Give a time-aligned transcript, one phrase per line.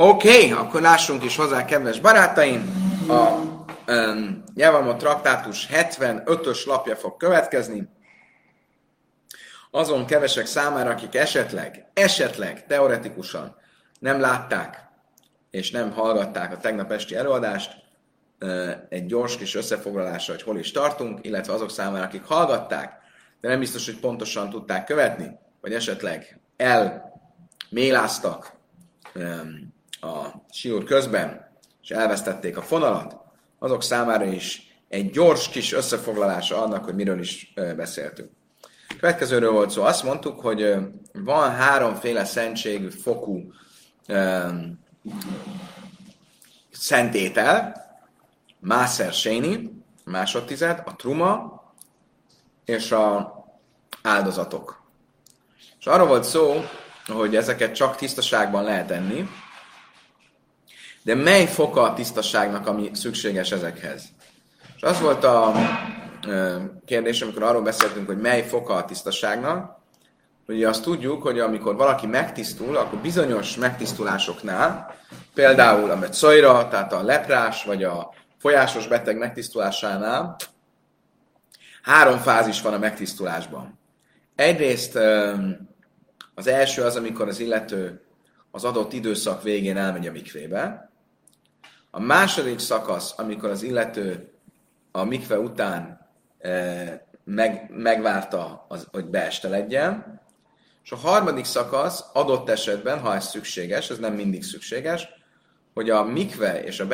[0.00, 2.72] Oké, okay, akkor lássunk is hozzá, kedves barátaim.
[3.08, 3.30] A
[3.92, 7.88] um, traktátus 75-ös lapja fog következni.
[9.70, 13.56] Azon kevesek számára, akik esetleg, esetleg, teoretikusan
[14.00, 14.88] nem látták
[15.50, 17.72] és nem hallgatták a tegnap esti előadást,
[18.88, 22.98] egy gyors kis összefoglalásra, hogy hol is tartunk, illetve azok számára, akik hallgatták,
[23.40, 26.40] de nem biztos, hogy pontosan tudták követni, vagy esetleg
[27.70, 28.56] elméláztak
[30.00, 31.50] a siúr közben,
[31.82, 33.16] és elvesztették a fonalat,
[33.58, 38.30] azok számára is egy gyors kis összefoglalása annak, hogy miről is beszéltünk.
[39.00, 39.82] Következőről volt szó.
[39.82, 40.76] Azt mondtuk, hogy
[41.12, 43.52] van háromféle szentségű fokú
[44.08, 44.78] um,
[46.70, 47.86] szentétel,
[48.60, 51.62] Mászer Séni, másodtized, a truma
[52.64, 53.36] és a
[54.02, 54.82] áldozatok.
[55.78, 56.64] És arról volt szó,
[57.06, 59.28] hogy ezeket csak tisztaságban lehet enni,
[61.08, 64.02] de mely foka a tisztaságnak, ami szükséges ezekhez?
[64.76, 65.52] És az volt a
[66.84, 69.76] kérdés, amikor arról beszéltünk, hogy mely foka a tisztaságnak,
[70.46, 74.94] hogy azt tudjuk, hogy amikor valaki megtisztul, akkor bizonyos megtisztulásoknál,
[75.34, 80.36] például a metszajra, tehát a leprás, vagy a folyásos beteg megtisztulásánál,
[81.82, 83.78] három fázis van a megtisztulásban.
[84.34, 84.98] Egyrészt
[86.34, 88.02] az első az, amikor az illető
[88.50, 90.87] az adott időszak végén elmegy a mikvébe.
[91.90, 94.32] A második szakasz, amikor az illető
[94.92, 96.08] a mikve után
[97.24, 100.20] meg, megvárta, az, hogy beesteledjen.
[100.84, 105.08] És a harmadik szakasz adott esetben, ha ez szükséges, ez nem mindig szükséges,
[105.74, 106.86] hogy a mikve és a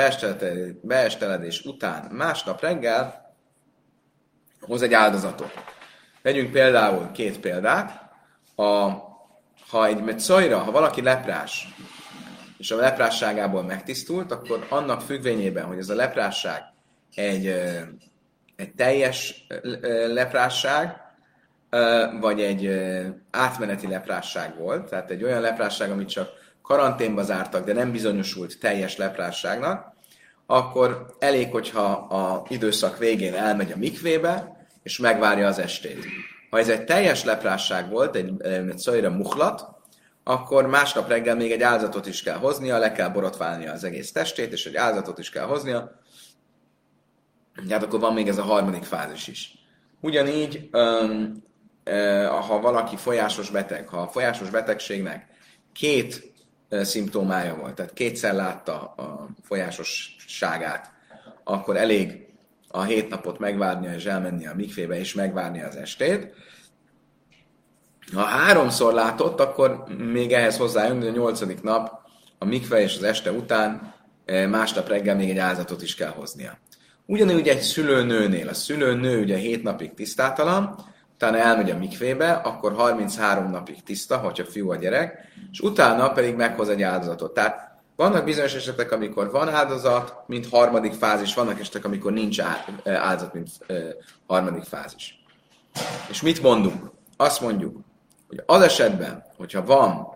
[0.82, 3.34] beesteledés után másnap reggel
[4.60, 5.52] hoz egy áldozatot.
[6.22, 8.02] Vegyünk például két példát.
[8.56, 8.90] A,
[9.68, 11.74] ha egy metszajra, ha valaki leprás,
[12.58, 16.62] és a leprásságából megtisztult, akkor annak függvényében, hogy ez a leprásság
[17.14, 17.46] egy,
[18.56, 19.46] egy teljes
[20.06, 21.02] leprásság,
[22.20, 22.80] vagy egy
[23.30, 26.28] átmeneti leprásság volt, tehát egy olyan leprásság, amit csak
[26.62, 29.92] karanténba zártak, de nem bizonyosult teljes leprásságnak,
[30.46, 36.04] akkor elég, hogyha a időszak végén elmegy a mikvébe, és megvárja az estét.
[36.50, 39.73] Ha ez egy teljes leprásság volt, egy, egy szajra muhlat,
[40.24, 44.52] akkor másnap reggel még egy áldozatot is kell hoznia, le kell borotválnia az egész testét,
[44.52, 46.00] és egy áldozatot is kell hoznia.
[47.68, 49.58] Hát akkor van még ez a harmadik fázis is.
[50.00, 50.68] Ugyanígy,
[52.48, 55.26] ha valaki folyásos beteg, ha a folyásos betegségnek
[55.72, 56.32] két
[56.70, 60.92] szimptomája volt, tehát kétszer látta a folyásosságát,
[61.44, 62.26] akkor elég
[62.68, 66.34] a hét napot megvárnia és elmenni a mikvébe és megvárni az estét.
[68.12, 72.02] Ha háromszor látott, akkor még ehhez hozzájön, hogy a nyolcadik nap
[72.38, 73.94] a mikve és az este után
[74.48, 76.58] másnap reggel még egy áldozatot is kell hoznia.
[77.06, 78.48] Ugyanúgy egy szülőnőnél.
[78.48, 80.78] A szülőnő ugye hét napig tisztátalan,
[81.14, 85.18] utána elmegy a mikvébe, akkor 33 napig tiszta, hogyha fiú a gyerek,
[85.52, 87.34] és utána pedig meghoz egy áldozatot.
[87.34, 92.40] Tehát vannak bizonyos esetek, amikor van áldozat, mint harmadik fázis, vannak esetek, amikor nincs
[92.84, 93.50] áldozat, mint
[94.26, 95.22] harmadik fázis.
[96.10, 96.90] És mit mondunk?
[97.16, 97.76] Azt mondjuk,
[98.28, 100.06] hogy az esetben, hogyha van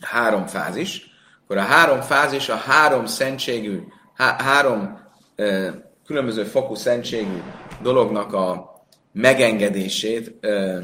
[0.00, 3.80] három fázis, akkor a három fázis a három szentségű,
[4.14, 4.98] há- három
[5.36, 5.70] e,
[6.06, 7.42] különböző fokú szentségű
[7.82, 8.74] dolognak a
[9.12, 10.78] megengedését ö,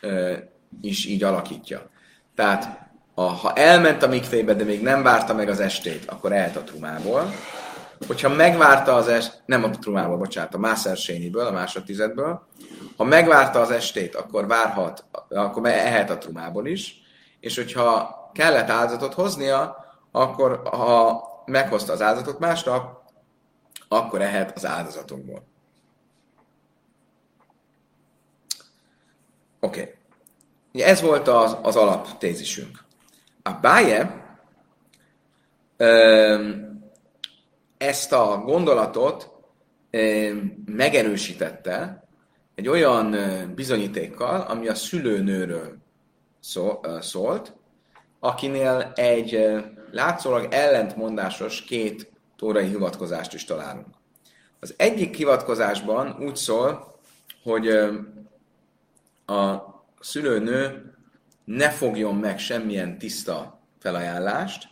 [0.00, 0.32] ö,
[0.80, 1.90] is így alakítja.
[2.34, 6.56] Tehát a, ha elment a mikvébe, de még nem várta meg az estét, akkor ehet
[6.56, 7.32] a trumából.
[8.06, 12.46] Hogyha megvárta az est, nem a trumából, bocsánat, a mászersényiből, a másodtizedből,
[12.96, 16.94] ha megvárta az estét, akkor várhat, akkor ehet a trumából is,
[17.40, 23.02] és hogyha kellett áldozatot hoznia, akkor ha meghozta az áldozatot másnap,
[23.88, 25.42] akkor ehet az áldozatokból.
[29.60, 29.80] Oké.
[29.80, 30.82] Okay.
[30.82, 32.84] Ez volt az, az alaptézisünk.
[33.42, 34.24] A Báje
[37.78, 39.30] ezt a gondolatot
[40.66, 42.04] megerősítette
[42.54, 43.16] egy olyan
[43.54, 45.76] bizonyítékkal, ami a szülőnőről
[47.00, 47.54] szólt,
[48.20, 49.56] akinél egy
[49.90, 53.86] látszólag ellentmondásos két tórai hivatkozást is találunk.
[54.60, 56.98] Az egyik hivatkozásban úgy szól,
[57.42, 57.68] hogy
[59.26, 59.56] a
[60.00, 60.90] szülőnő
[61.44, 64.68] ne fogjon meg semmilyen tiszta felajánlást,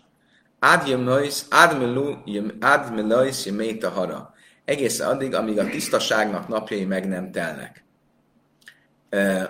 [2.60, 4.34] admelajsz jeméta hara.
[4.64, 7.84] Egészen addig, amíg a tisztaságnak napjai meg nem telnek.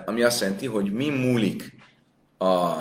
[0.05, 1.73] Ami azt jelenti, hogy mi múlik
[2.37, 2.73] a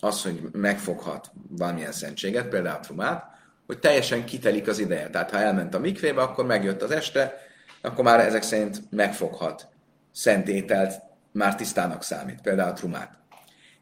[0.00, 3.24] az, hogy megfoghat valamilyen szentséget, például trumát,
[3.66, 5.10] hogy teljesen kitelik az ideje.
[5.10, 7.34] Tehát ha elment a mikvébe, akkor megjött az este,
[7.82, 9.68] akkor már ezek szerint megfoghat
[10.12, 11.02] szent ételt,
[11.32, 13.18] már tisztának számít, például a trumát.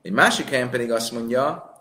[0.02, 1.73] Egy másik helyen pedig azt mondja,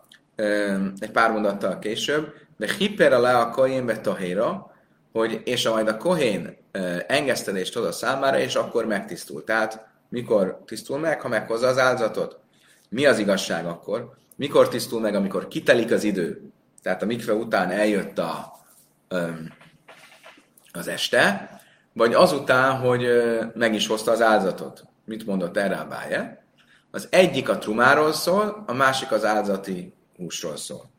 [0.99, 4.71] egy pár mondattal később, de hipera le a kohén tahéra,
[5.11, 6.57] hogy és majd a kohén
[7.07, 9.43] engesztelést hoz a számára, és akkor megtisztul.
[9.43, 12.39] Tehát mikor tisztul meg, ha meghozza az áldozatot?
[12.89, 14.13] Mi az igazság akkor?
[14.35, 16.41] Mikor tisztul meg, amikor kitelik az idő?
[16.81, 18.53] Tehát a mikve után eljött a,
[20.71, 21.49] az este,
[21.93, 23.07] vagy azután, hogy
[23.53, 24.83] meg is hozta az áldozatot.
[25.05, 26.45] Mit mondott erre a báje?
[26.91, 29.93] Az egyik a trumáról szól, a másik az áldozati
[30.23, 30.89] húsról szól.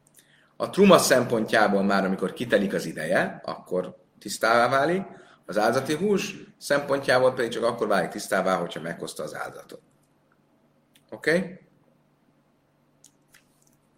[0.57, 5.03] A truma szempontjából már, amikor kitelik az ideje, akkor tisztává válik,
[5.47, 9.81] az áldozati hús szempontjából pedig csak akkor válik tisztává, hogyha meghozta az áldozatot.
[11.11, 11.37] Oké?
[11.37, 11.59] Okay?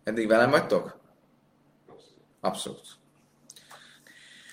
[0.05, 0.99] Eddig velem vagytok?
[2.40, 2.87] Abszolút.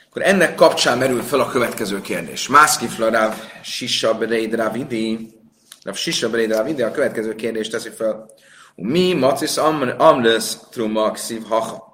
[0.10, 2.48] Akkor ennek kapcsán merül fel a következő kérdés.
[2.48, 3.34] Mászkifla Rav
[3.64, 5.40] Sisa Bereid Ravidi.
[5.84, 8.31] Rav Sisa Bereid Ravidi a következő kérdést teszi fel.
[8.75, 9.58] Mi macis
[9.98, 11.92] amles trumaxiv hacha.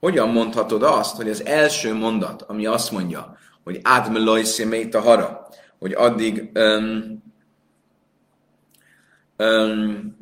[0.00, 4.42] Hogyan mondhatod azt, hogy az első mondat, ami azt mondja, hogy admeloj
[4.92, 5.48] a hara,
[5.78, 7.22] hogy addig um,
[9.38, 10.18] um,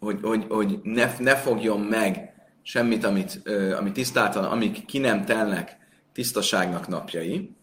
[0.00, 5.24] hogy, hogy, hogy ne, ne fogjon meg semmit, amit, uh, amit tisztáltan, amik ki nem
[5.24, 5.76] telnek
[6.12, 7.56] tisztaságnak napjai,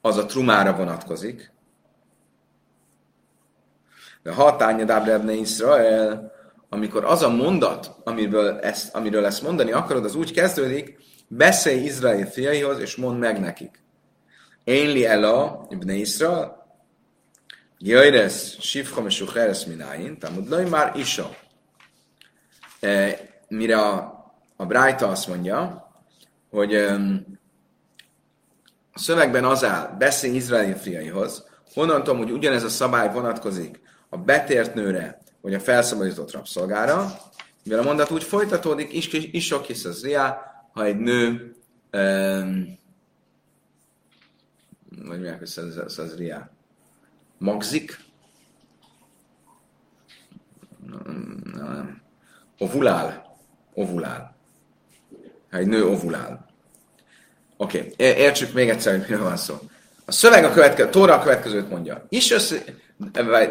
[0.00, 1.52] az a trumára vonatkozik.
[4.22, 6.33] De ha tánya Dábrevne Israel,
[6.74, 10.98] amikor az a mondat, amiről ezt, amiről ezt mondani akarod, az úgy kezdődik,
[11.28, 13.82] beszélj Izrael fiaihoz, és mondd meg nekik.
[14.64, 16.62] Én li ela, ibn Israel,
[17.78, 21.36] Jöjresz, Sifham és Ucheres mináin, Tamudlai már isa.
[22.80, 23.18] E,
[23.48, 24.24] mire a,
[24.56, 25.88] a Brájta azt mondja,
[26.50, 27.38] hogy um,
[28.92, 33.80] a szövegben az áll, beszélj Izrael fiaihoz, honnan tudom, hogy ugyanez a szabály vonatkozik
[34.14, 37.18] a betért nőre, vagy a felszabadított rabszolgára,
[37.64, 40.38] mivel a mondat úgy folytatódik, is, is sok hisz az riá,
[40.72, 41.54] ha egy nő,
[41.92, 42.78] um,
[45.04, 46.50] vagy mi az, az, az riá,
[47.38, 47.98] magzik,
[51.54, 52.02] nem,
[52.58, 53.36] ovulál,
[53.74, 54.36] ovulál.
[55.50, 56.46] Ha egy nő ovulál.
[57.56, 58.06] Oké, okay.
[58.06, 59.58] értsük még egyszer, hogy miről van szó.
[60.04, 62.06] A szöveg a következő, Tóra a következőt mondja.
[62.08, 62.64] Is össze,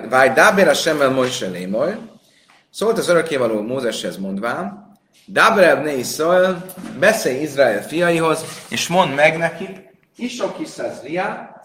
[0.09, 1.97] vagy dábér a semmel Moshe lémoly,
[2.69, 4.91] szólt az örökkévaló Mózeshez mondván,
[5.25, 6.65] Dábreb ne szól,
[6.99, 11.61] beszélj Izrael fiaihoz, és mondd meg nekik, Isok hiszez riá,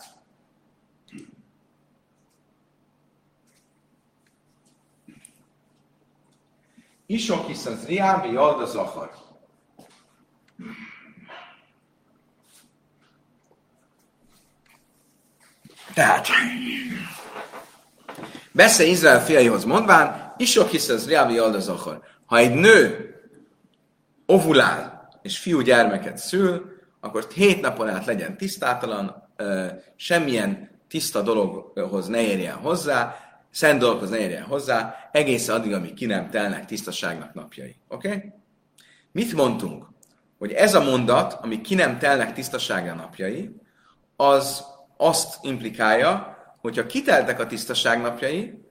[7.07, 9.11] Isok hiszez riá, mi az akar.
[15.95, 16.29] Tehát,
[18.53, 20.73] beszélj Izrael fiaihoz mondván, Isok
[21.13, 22.01] jald az akar.
[22.27, 23.15] Ha egy nő
[24.27, 29.29] ovulál, és fiú gyermeket szül, akkor hét napon át legyen tisztátalan,
[29.97, 33.17] semmilyen tiszta dologhoz ne érjen hozzá,
[33.51, 37.77] szent dologhoz ne érjen hozzá, egészen addig, amíg ki nem telnek tisztaságnak napjai.
[37.89, 38.09] Oké?
[38.09, 38.33] Okay?
[39.13, 39.87] Mit mondtunk?
[40.39, 43.55] Hogy ez a mondat, ami ki nem telnek tisztaságra napjai,
[44.17, 44.65] az
[44.97, 48.63] azt implikálja, hogyha kiteltek a tisztaság napjai,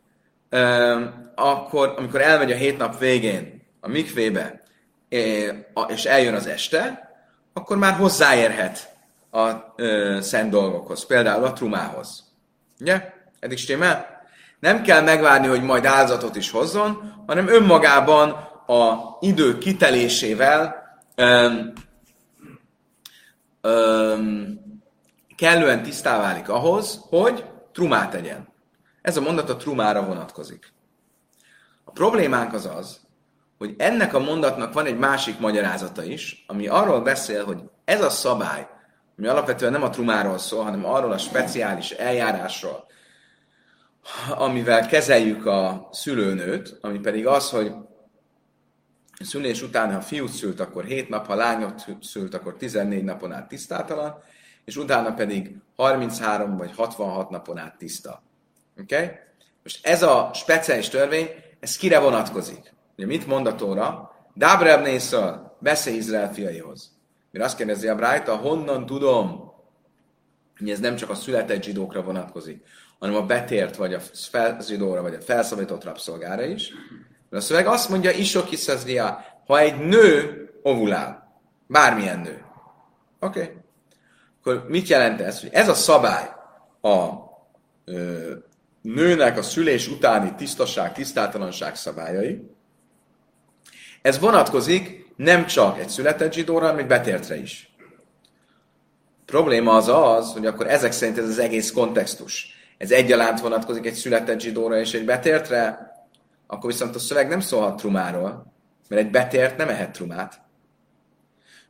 [1.35, 4.61] akkor, amikor elmegy a hét nap végén a mikvébe,
[5.87, 7.11] és eljön az este,
[7.53, 8.95] akkor már hozzáérhet
[9.31, 9.49] a
[10.21, 12.23] szent dolgokhoz, például a trumához.
[12.79, 13.13] Ugye?
[13.39, 14.21] Eddig stimmel?
[14.59, 18.29] Nem kell megvárni, hogy majd áldozatot is hozzon, hanem önmagában
[18.67, 20.75] a idő kitelésével
[21.15, 21.73] öm,
[23.61, 24.59] öm,
[25.35, 27.45] kellően tisztá válik ahhoz, hogy
[27.77, 28.47] trumát tegyen.
[29.01, 30.73] Ez a mondat a trumára vonatkozik.
[31.83, 32.99] A problémánk az az,
[33.57, 38.09] hogy ennek a mondatnak van egy másik magyarázata is, ami arról beszél, hogy ez a
[38.09, 38.67] szabály,
[39.17, 42.85] ami alapvetően nem a trumáról szól, hanem arról a speciális eljárásról,
[44.29, 47.71] amivel kezeljük a szülőnőt, ami pedig az, hogy
[49.19, 53.33] a szülés után, ha fiút szült, akkor 7 nap, ha lányot szült, akkor 14 napon
[53.33, 54.23] át tisztátalan,
[54.67, 58.23] és utána pedig 33 vagy 66 napon át tiszta.
[58.81, 58.95] Oké?
[58.95, 59.15] Okay?
[59.63, 62.73] Most ez a speciális törvény, ez kire vonatkozik?
[62.97, 64.15] Ugye mit mond a Tóra?
[64.33, 66.91] Dábreb nészal, beszélj Izrael fiaihoz.
[67.31, 69.53] Mire azt kérdezi a Brájta, honnan tudom,
[70.57, 72.63] hogy ez nem csak a született zsidókra vonatkozik,
[72.99, 74.01] hanem a betért, vagy a
[74.61, 76.71] zsidóra, vagy a felszabadított rabszolgára is.
[77.29, 78.47] Mert a szöveg azt mondja, isok
[79.45, 82.45] ha egy nő ovulál, bármilyen nő.
[83.19, 83.41] Oké.
[83.41, 83.65] Okay.
[84.47, 85.41] Akkor mit jelent ez?
[85.41, 86.29] Hogy ez a szabály
[86.81, 87.09] a
[87.85, 88.33] ö,
[88.81, 92.49] nőnek a szülés utáni tisztaság, tisztátalanság szabályai,
[94.01, 97.75] ez vonatkozik nem csak egy született zsidóra, hanem egy betértre is.
[99.25, 102.47] Probléma az az, hogy akkor ezek szerint ez az egész kontextus.
[102.77, 105.91] Ez egyaránt vonatkozik egy született zsidóra és egy betértre,
[106.47, 108.53] akkor viszont a szöveg nem szólhat trumáról,
[108.89, 110.46] mert egy betért nem ehet trumát.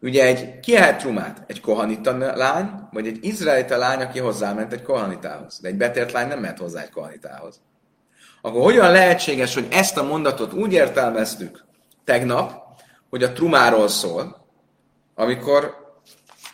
[0.01, 1.43] Ugye egy, ki ehet trumát?
[1.47, 5.59] Egy kohanita lány, vagy egy izraelita lány, aki hozzáment egy kohanitához.
[5.61, 7.61] De egy betért lány nem mehet hozzá egy kohanitához.
[8.41, 11.65] Akkor hogyan lehetséges, hogy ezt a mondatot úgy értelmeztük
[12.03, 12.65] tegnap,
[13.09, 14.45] hogy a trumáról szól,
[15.15, 15.75] amikor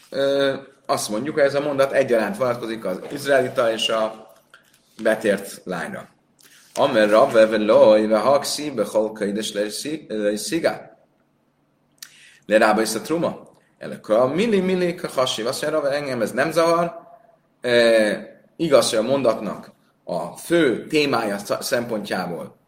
[0.10, 0.54] ö,
[0.86, 4.34] azt mondjuk, hogy ez a mondat egyaránt vonatkozik az izraelita és a
[5.02, 6.10] betért lányra.
[6.76, 9.54] Amer Rav loj, ve haksi, be holkaides
[10.36, 10.93] sziga.
[12.46, 13.52] Le rába is a truma.
[14.08, 15.44] a milli milli kahasi.
[15.44, 17.02] Mondja, engem ez nem zavar.
[17.62, 17.72] E,
[18.56, 19.72] igaz, hogy a mondatnak
[20.04, 22.62] a fő témája szempontjából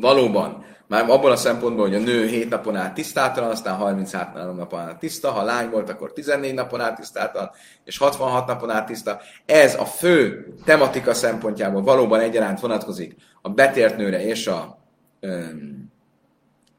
[0.00, 4.80] valóban már abból a szempontból, hogy a nő 7 napon át tisztátalan, aztán 33 napon
[4.80, 7.50] át tiszta, ha lány volt, akkor 14 napon át tisztátalan,
[7.84, 9.20] és 66 napon át tiszta.
[9.46, 14.78] Ez a fő tematika szempontjából valóban egyaránt vonatkozik a betért nőre és a
[15.20, 15.83] um,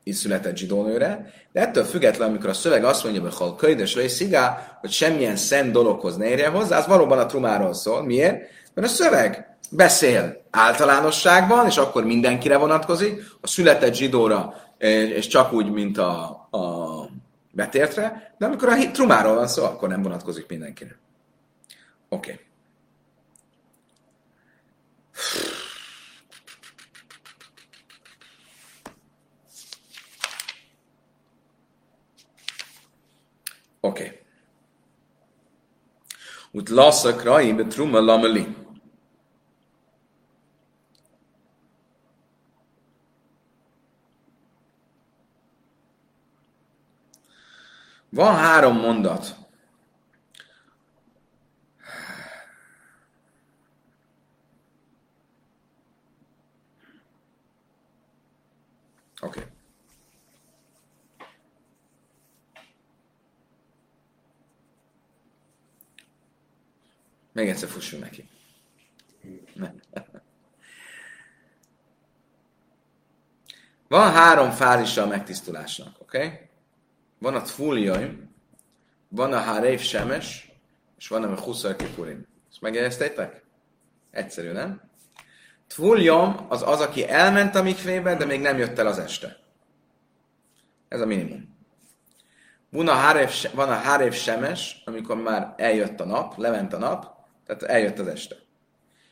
[0.07, 4.07] is született zsidónőre, de ettől függetlenül, amikor a szöveg azt mondja, hogy hal könyves vagy
[4.07, 8.03] szigá, hogy semmilyen szent dologhoz ne érjen hozzá, az valóban a trumáról szól.
[8.03, 8.49] Miért?
[8.73, 14.53] Mert a szöveg beszél általánosságban, és akkor mindenkire vonatkozik, a született zsidóra,
[15.15, 17.09] és csak úgy, mint a, a
[17.51, 20.97] betértre, de amikor a trumáról van szó, akkor nem vonatkozik mindenkire.
[22.09, 22.31] Oké.
[22.31, 22.43] Okay.
[33.85, 34.11] Okay.
[36.53, 38.45] Ut laszak rai betruma lameli.
[48.09, 49.35] Van három mondat.
[59.21, 59.39] Oké.
[59.39, 59.54] Okay.
[67.35, 68.27] Még egyszer fussunk neki.
[73.87, 76.17] Van három fázisa a megtisztulásnak, oké?
[76.17, 76.39] Okay?
[77.19, 78.35] Van a tfúljaim,
[79.07, 80.51] van a hárév semes,
[80.97, 82.27] és van a huszar kipurim.
[82.49, 83.43] Ezt megjegyeztétek?
[84.11, 84.81] Egyszerű, nem?
[85.67, 89.37] Tfúljam az az, aki elment a mikvébe, de még nem jött el az este.
[90.87, 91.57] Ez a minimum.
[92.69, 97.14] Van a hárév semes, amikor már eljött a nap, lement a nap,
[97.45, 98.35] tehát eljött az este.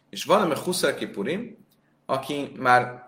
[0.10, 1.66] És van, ami Huszar Kipurim,
[2.06, 3.04] aki már,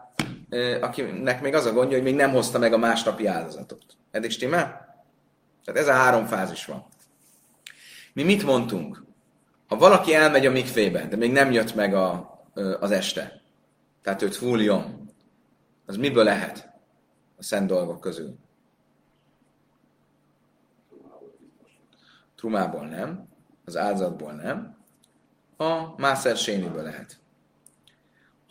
[0.81, 3.83] akinek még az a gondja, hogy még nem hozta meg a másnapi áldozatot.
[4.11, 4.85] Eddig stimmel?
[5.63, 6.85] Tehát ez a három fázis van.
[8.13, 9.03] Mi mit mondtunk?
[9.67, 12.39] Ha valaki elmegy a mikvébe, de még nem jött meg a,
[12.79, 13.41] az este,
[14.01, 15.09] tehát őt fúljon,
[15.85, 16.69] az miből lehet
[17.37, 18.35] a szent dolgok közül?
[22.35, 23.27] Trumából nem,
[23.65, 24.77] az áldozatból nem,
[25.57, 27.17] a Mászer Sényiből lehet.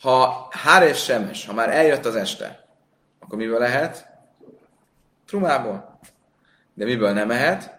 [0.00, 2.66] Ha Háres Semes, ha már eljött az este,
[3.18, 4.08] akkor miből lehet?
[5.26, 5.98] Trumából.
[6.74, 7.78] De miből nem ehet?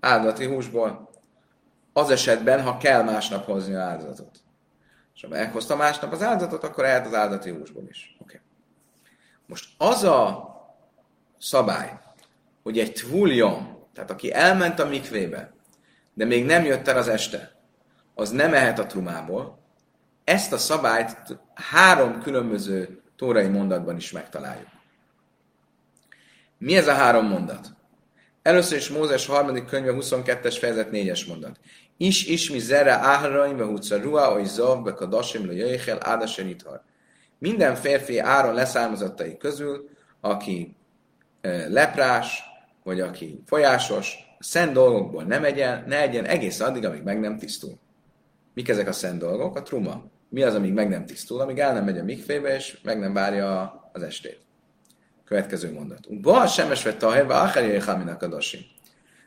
[0.00, 1.10] Áldati húsból.
[1.92, 4.38] Az esetben, ha kell másnap hozni az áldozatot.
[5.14, 8.16] És ha meghozta másnap az áldozatot, akkor ehet az áldati húsból is.
[8.20, 8.40] Okay.
[9.46, 10.50] Most az a
[11.38, 11.98] szabály,
[12.62, 15.52] hogy egy tvuljon, tehát aki elment a mikvébe,
[16.14, 17.52] de még nem jött el az este,
[18.14, 19.58] az nem ehet a trumából,
[20.24, 24.68] ezt a szabályt három különböző tórai mondatban is megtaláljuk.
[26.58, 27.68] Mi ez a három mondat?
[28.42, 31.60] Először is Mózes harmadik könyve 22-es fejezet 4-es mondat.
[31.96, 36.56] Is ismi zere áharaim ve hutza ruha, oly zav, be kadasim le jöjjel, ádasen.
[37.38, 39.88] Minden férfi áron leszármazottai közül,
[40.20, 40.76] aki
[41.40, 42.42] e, leprás,
[42.84, 47.78] vagy aki folyásos, szent dolgokból nem egyen, ne egyen egész addig, amíg meg nem tisztul.
[48.54, 49.56] Mik ezek a szent dolgok?
[49.56, 50.04] A truma.
[50.28, 53.12] Mi az, amíg meg nem tisztul, amíg el nem megy a mikfébe, és meg nem
[53.12, 54.40] várja az estét.
[55.24, 56.20] Következő mondat.
[56.20, 58.38] Ba semes vett a minak a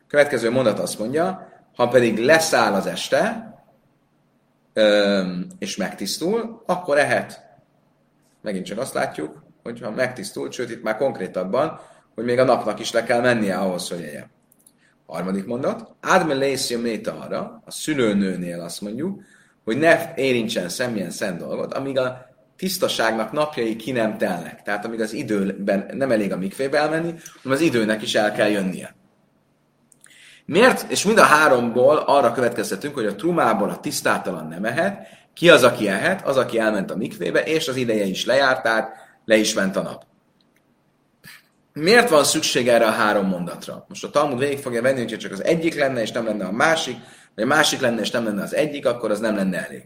[0.08, 3.54] Következő mondat azt mondja, ha pedig leszáll az este,
[5.60, 7.46] és megtisztul, akkor ehet
[8.42, 11.80] megint csak azt látjuk, hogyha megtisztult, sőt itt már konkrétabban,
[12.16, 14.24] hogy még a napnak is le kell mennie ahhoz, hogy egye.
[15.06, 15.96] Harmadik mondat.
[16.02, 19.22] Adme lészja méta arra, a szülőnőnél azt mondjuk,
[19.64, 24.62] hogy ne érintsen semmilyen szent dolgot, amíg a tisztaságnak napjai ki nem telnek.
[24.62, 28.50] Tehát amíg az időben nem elég a mikvébe elmenni, hanem az időnek is el kell
[28.50, 28.96] jönnie.
[30.46, 30.92] Miért?
[30.92, 35.64] És mind a háromból arra következtetünk, hogy a trumából a tisztátalan nem ehet, ki az,
[35.64, 36.28] aki ehet?
[36.28, 38.94] Az, aki elment a mikvébe, és az ideje is lejárt, tehát
[39.26, 40.06] le is ment a nap.
[41.80, 43.86] Miért van szükség erre a három mondatra?
[43.88, 46.52] Most a Talmud végig fogja venni, hogyha csak az egyik lenne, és nem lenne a
[46.52, 46.96] másik,
[47.36, 49.84] vagy a másik lenne, és nem lenne az egyik, akkor az nem lenne elég.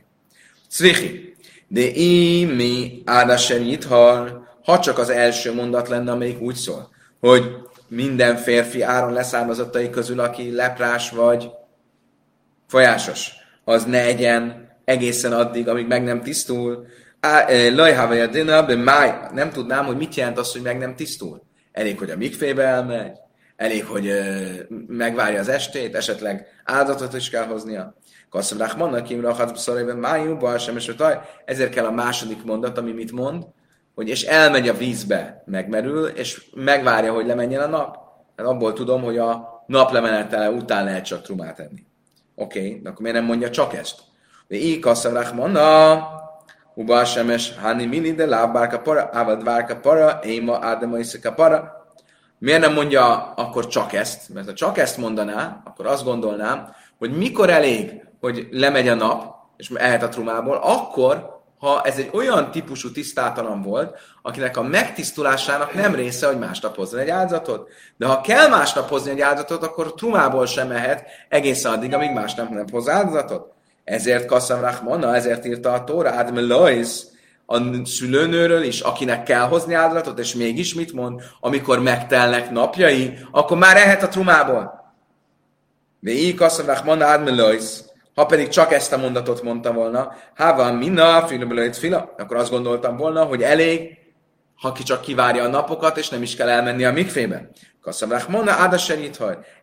[0.69, 1.35] Cvichi.
[1.67, 7.55] De ími ádasen ithar, ha csak az első mondat lenne, amelyik úgy szól, hogy
[7.87, 11.49] minden férfi áron leszármazottai közül, aki leprás vagy
[12.67, 13.31] folyásos,
[13.63, 16.87] az ne egyen egészen addig, amíg meg nem tisztul.
[17.71, 21.47] Lajhávaja dina, de máj, nem tudnám, hogy mit jelent az, hogy meg nem tisztul.
[21.79, 23.17] Elég, hogy a mikfébe elmegy,
[23.55, 27.95] elég, hogy uh, megvárja az estét, esetleg áldozatot is kell hoznia.
[28.29, 30.95] Kasszavlák mannak imra, ha szarében májúba, sem és
[31.45, 33.43] ezért kell a második mondat, ami mit mond,
[33.95, 37.97] hogy és elmegy a vízbe, megmerül, és megvárja, hogy lemenjen a nap.
[38.35, 41.85] Hát abból tudom, hogy a nap lemenetele után lehet csak trumát enni.
[42.35, 43.99] Oké, okay, akkor miért nem mondja csak ezt?
[44.47, 46.07] De így kasszavlák manna,
[46.73, 50.97] Uba Semes, Hani Mini, de lábbárka para, Ávad várka para, Éma Ádema
[51.35, 51.85] para.
[52.37, 54.29] Miért nem mondja akkor csak ezt?
[54.33, 59.35] Mert ha csak ezt mondaná, akkor azt gondolnám, hogy mikor elég, hogy lemegy a nap,
[59.57, 65.73] és ehet a trumából, akkor, ha ez egy olyan típusú tisztátalan volt, akinek a megtisztulásának
[65.73, 67.69] nem része, hogy másnap hozzon egy áldozatot.
[67.97, 72.49] De ha kell másnap hozni egy áldozatot, akkor trumából sem mehet egészen addig, amíg másnap
[72.49, 73.53] nem hoz áldozatot.
[73.89, 76.87] Ezért Kassam Rahmana, ezért írta a Tóra, Adme Lois,
[77.45, 81.21] a szülőnőről is, akinek kell hozni áldozatot, és mégis mit mond?
[81.39, 84.93] Amikor megtelnek napjai, akkor már ehet a trumából.
[85.99, 87.63] De így Kassam Rahmana, Adme Lois,
[88.13, 92.97] ha pedig csak ezt a mondatot mondta volna, Hava minna, filubelőt fila, akkor azt gondoltam
[92.97, 93.97] volna, hogy elég,
[94.55, 97.49] ha ki csak kivárja a napokat, és nem is kell elmenni a mikfébe.
[97.81, 98.77] Kassam Rahmana, Áda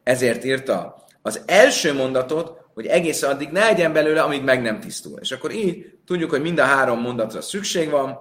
[0.03, 5.19] Ezért írta az első mondatot, hogy egészen addig ne legyen belőle, amíg meg nem tisztul.
[5.21, 8.19] És akkor így tudjuk, hogy mind a három mondatra szükség van,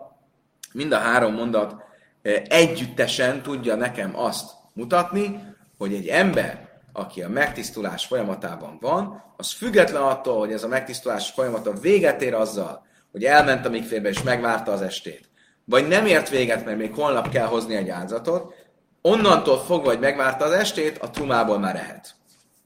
[0.74, 1.76] mind a három mondat
[2.48, 5.44] együttesen tudja nekem azt mutatni,
[5.78, 11.30] hogy egy ember, aki a megtisztulás folyamatában van, az független attól, hogy ez a megtisztulás
[11.30, 15.30] folyamata véget ér azzal, hogy elment a mikférbe és megvárta az estét,
[15.66, 18.54] vagy nem ért véget, mert még holnap kell hozni egy áldozatot,
[19.02, 22.16] onnantól fogva, hogy megvárta az estét, a trumából már lehet.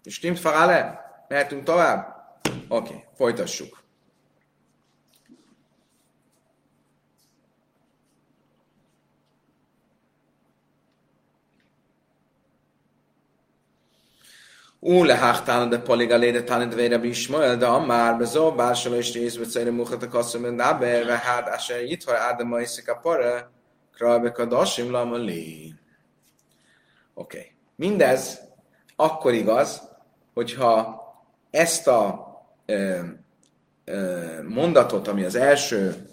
[0.03, 1.08] És stimmt le?
[1.28, 2.00] Mehetünk tovább?
[2.68, 3.84] Oké, okay, folytassuk.
[14.80, 20.42] הוא להחתן דפוליגה לידתן דבי רבי ישמעאל דאמר בזו בעל שלו השתיס בצעיר מוחת הקוסם
[20.42, 23.40] מדבר והד אשר יתור עד המויסק הפורה
[23.92, 25.72] קרא בקדושים למה לי.
[27.16, 27.38] Oké.
[27.38, 27.54] Okay.
[27.78, 28.38] Mindez
[28.96, 29.80] akkor igaz,
[30.34, 30.97] hogyha
[31.51, 32.27] ezt a
[34.47, 36.09] mondatot, ami az első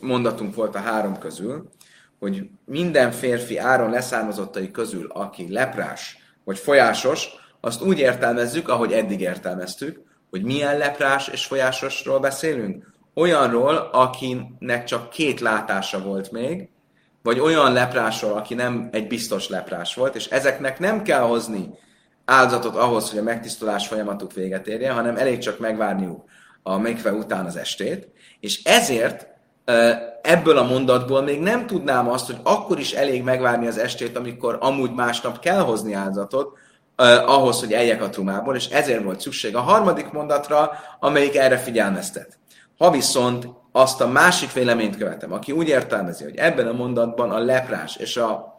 [0.00, 1.70] mondatunk volt a három közül,
[2.18, 7.28] hogy minden férfi áron leszármazottai közül, aki leprás vagy folyásos,
[7.60, 12.92] azt úgy értelmezzük, ahogy eddig értelmeztük, hogy milyen leprás és folyásosról beszélünk.
[13.14, 16.68] Olyanról, akinek csak két látása volt még,
[17.22, 21.70] vagy olyan leprásról, aki nem egy biztos leprás volt, és ezeknek nem kell hozni
[22.24, 26.24] áldozatot ahhoz, hogy a megtisztulás folyamatuk véget érjen, hanem elég csak megvárniuk
[26.62, 28.08] a megve után az estét,
[28.40, 29.26] és ezért
[30.22, 34.58] ebből a mondatból még nem tudnám azt, hogy akkor is elég megvárni az estét, amikor
[34.60, 36.58] amúgy másnap kell hozni áldozatot,
[37.26, 42.38] ahhoz, hogy eljek a trumából, és ezért volt szükség a harmadik mondatra, amelyik erre figyelmeztet.
[42.78, 47.38] Ha viszont azt a másik véleményt követem, aki úgy értelmezi, hogy ebben a mondatban a
[47.38, 48.56] leprás és a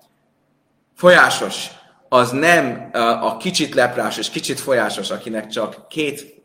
[0.96, 1.70] folyásos
[2.14, 2.90] az nem
[3.22, 6.42] a kicsit leprás és kicsit folyásos, akinek csak két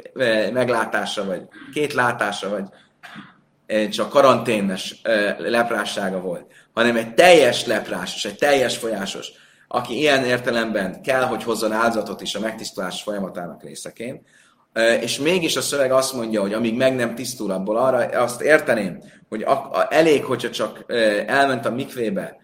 [0.53, 2.65] meglátása, vagy két látása, vagy
[3.91, 5.01] csak karanténes
[5.39, 9.29] leprássága volt, hanem egy teljes leprás és egy teljes folyásos,
[9.69, 14.23] aki ilyen értelemben kell, hogy hozzon áldozatot is a megtisztulás folyamatának részeként,
[15.01, 19.03] és mégis a szöveg azt mondja, hogy amíg meg nem tisztul abból, arra azt érteném,
[19.29, 19.47] hogy
[19.89, 20.85] elég, hogyha csak
[21.27, 22.37] elment a mikvébe,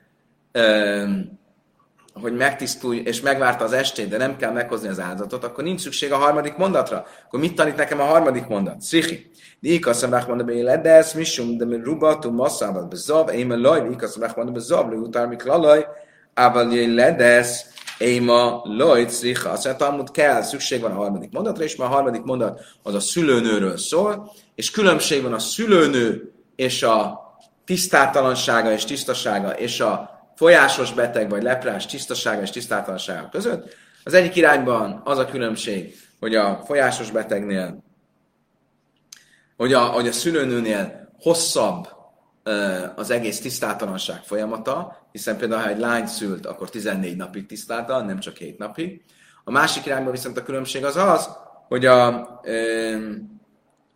[2.20, 6.12] hogy megtisztulj, és megvárta az estét, de nem kell meghozni az áldozatot, akkor nincs szükség
[6.12, 7.07] a harmadik mondatra.
[7.27, 8.81] Akkor mit tanít nekem a harmadik mondat?
[8.81, 9.31] Szichi.
[9.61, 14.90] Díkaszem rachmanda be lesz, misum, de rubatu masszával bezav, én a laj, díkaszem rachmanda bezav,
[14.90, 15.87] le utár mik lalaj,
[16.35, 18.64] ával ledesz, Éma
[19.09, 19.50] szriha.
[19.50, 22.94] Azt mondja, Talmud kell, szükség van a harmadik mondatra, és már a harmadik mondat az
[22.94, 27.22] a szülőnőről szól, és különbség van a szülőnő és a
[27.64, 33.75] tisztátalansága és tisztasága, és a folyásos beteg vagy leprás tisztasága és tisztátalansága között.
[34.05, 37.85] Az egyik irányban az a különbség, hogy a folyásos betegnél,
[39.57, 41.88] hogy a, hogy a szülőnőnél hosszabb
[42.97, 48.18] az egész tisztátalanság folyamata, hiszen például ha egy lány szült, akkor 14 napig tisztáltalan, nem
[48.18, 49.05] csak 7 napig.
[49.44, 51.29] A másik irányban viszont a különbség az az,
[51.68, 52.07] hogy a,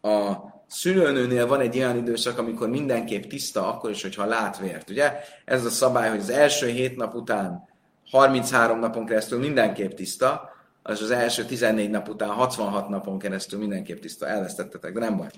[0.00, 0.36] a
[0.68, 4.90] szülőnőnél van egy olyan időszak, amikor mindenképp tiszta, akkor is, hogyha lát vért.
[4.90, 5.12] Ugye?
[5.44, 7.68] Ez a szabály, hogy az első 7 nap után
[8.10, 14.00] 33 napon keresztül mindenképp tiszta, az az első 14 nap után 66 napon keresztül mindenképp
[14.00, 14.26] tiszta.
[14.26, 15.28] Elvesztettetek, de nem baj.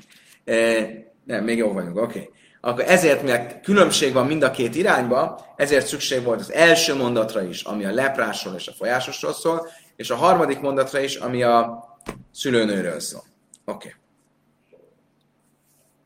[0.44, 0.86] E,
[1.24, 2.18] nem, még jó vagyunk, oké.
[2.18, 6.94] Okay akkor ezért, mivel különbség van mind a két irányba, ezért szükség volt az első
[6.94, 11.42] mondatra is, ami a leprásról és a folyásosról szól, és a harmadik mondatra is, ami
[11.42, 11.84] a
[12.32, 13.22] szülőnőről szól.
[13.64, 13.88] Oké.
[13.88, 13.99] Okay.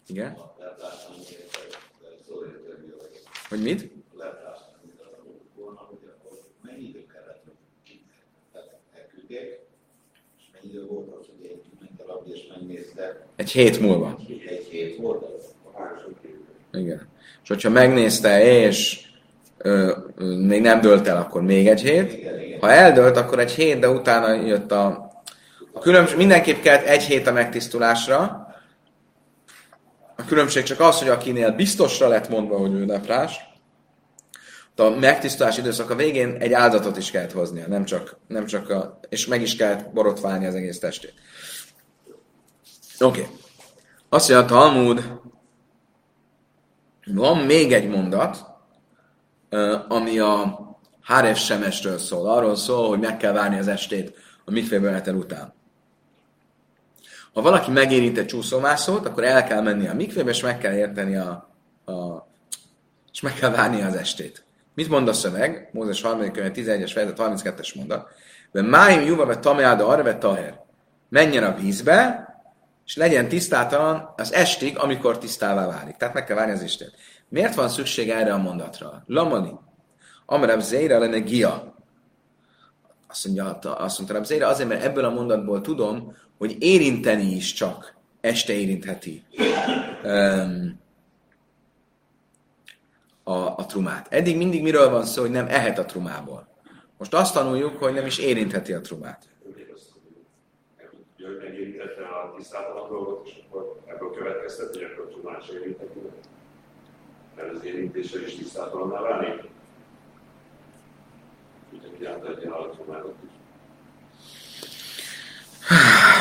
[0.06, 0.36] Igen?
[3.48, 3.92] Hogy mit?
[13.36, 14.18] Egy hét múlva.
[16.72, 17.08] Igen.
[17.42, 19.06] És hogyha megnézte, és
[19.58, 22.28] ö, ö, még nem dölt el, akkor még egy hét.
[22.60, 25.10] Ha eldölt, akkor egy hét, de utána jött a,
[25.72, 26.16] a különbség.
[26.16, 28.43] Mindenképp kellett egy hét a megtisztulásra.
[30.24, 33.40] A különbség csak az, hogy akinél biztosra lett mondva, hogy ő leprás,
[34.76, 38.98] a megtisztulás időszak a végén egy áldatot is kellett hoznia, nem csak, nem csak a,
[39.08, 41.14] és meg is kellett borotválni az egész testét.
[43.00, 43.20] Oké.
[43.20, 43.32] Okay.
[44.08, 45.20] Azt mondja a Talmud,
[47.06, 48.44] van még egy mondat,
[49.88, 50.58] ami a
[51.00, 52.28] Hárev Semesről szól.
[52.28, 55.54] Arról szól, hogy meg kell várni az estét a mikvéből után.
[57.34, 61.16] Ha valaki megérint egy csúszómászót, akkor el kell menni a mikvébe, és meg kell érteni
[61.16, 61.30] a,
[61.84, 62.26] a
[63.12, 64.44] és meg kell várni az estét.
[64.74, 65.68] Mit mond a szöveg?
[65.72, 66.32] Mózes 3.
[66.32, 68.08] könyv 11-es fejezet 32-es mondat.
[68.52, 70.60] De máim juva ve tameáda arra ve taher.
[71.08, 72.28] Menjen a vízbe,
[72.86, 75.96] és legyen tisztátalan az estig, amikor tisztává válik.
[75.96, 76.88] Tehát meg kell várni az Isten.
[77.28, 79.02] Miért van szükség erre a mondatra?
[79.06, 79.52] Lamani.
[80.26, 81.74] Amrab Zéra lenne gia.
[83.08, 87.52] Azt mondja, azt mondta Rab Zéra, azért, mert ebből a mondatból tudom, hogy érinteni is
[87.52, 89.22] csak este érintheti
[90.04, 90.80] um,
[93.22, 94.12] a, a trumát.
[94.12, 96.48] Eddig mindig miről van szó, hogy nem ehet a trumából.
[96.98, 99.28] Most azt tanuljuk, hogy nem is érintheti a trumát.
[107.36, 109.40] Mert az érintéssel is tisztátalanná is.
[115.68, 116.14] Ah,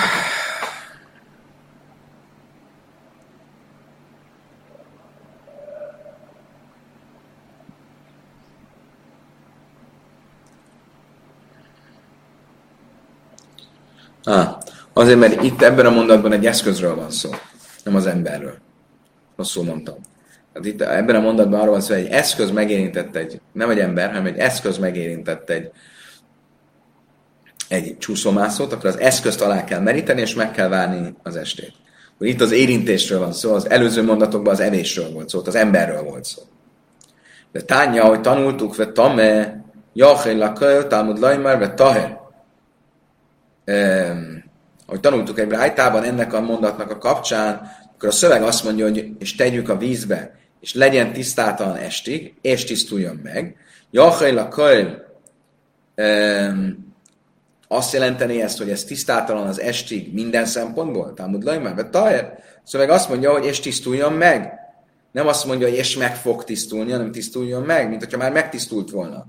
[14.94, 17.30] Azért, mert itt ebben a mondatban egy eszközről van szó,
[17.84, 18.56] nem az emberről.
[19.36, 19.96] Rosszul mondtam.
[20.54, 23.80] Hát itt ebben a mondatban arról van szó, hogy egy eszköz megérintett egy, nem egy
[23.80, 25.72] ember, hanem egy eszköz megérintett egy,
[27.74, 31.74] egy csúszómászót, akkor az eszközt alá kell meríteni, és meg kell várni az estét.
[32.20, 36.24] Itt az érintésről van szó, az előző mondatokban az evésről volt szó, az emberről volt
[36.24, 36.42] szó.
[37.52, 42.20] De tánya, hogy tanultuk, ve tame, jachel laköl, talmud lajmar, ve taher.
[44.86, 47.62] Ahogy tanultuk egy brájtában ennek a mondatnak a kapcsán,
[47.94, 52.64] akkor a szöveg azt mondja, hogy és tegyük a vízbe, és legyen tisztátalan estig, és
[52.64, 53.58] tisztuljon meg.
[54.50, 55.06] Köl
[55.96, 56.93] um,
[57.76, 61.14] azt jelenteni ezt, hogy ez tisztátalan az estig minden szempontból?
[61.14, 62.40] Talmud Lajmár, vagy Taher?
[62.64, 64.54] Szöveg azt mondja, hogy és tisztuljon meg.
[65.12, 68.90] Nem azt mondja, hogy és meg fog tisztulni, hanem tisztuljon meg, mint hogyha már megtisztult
[68.90, 69.26] volna.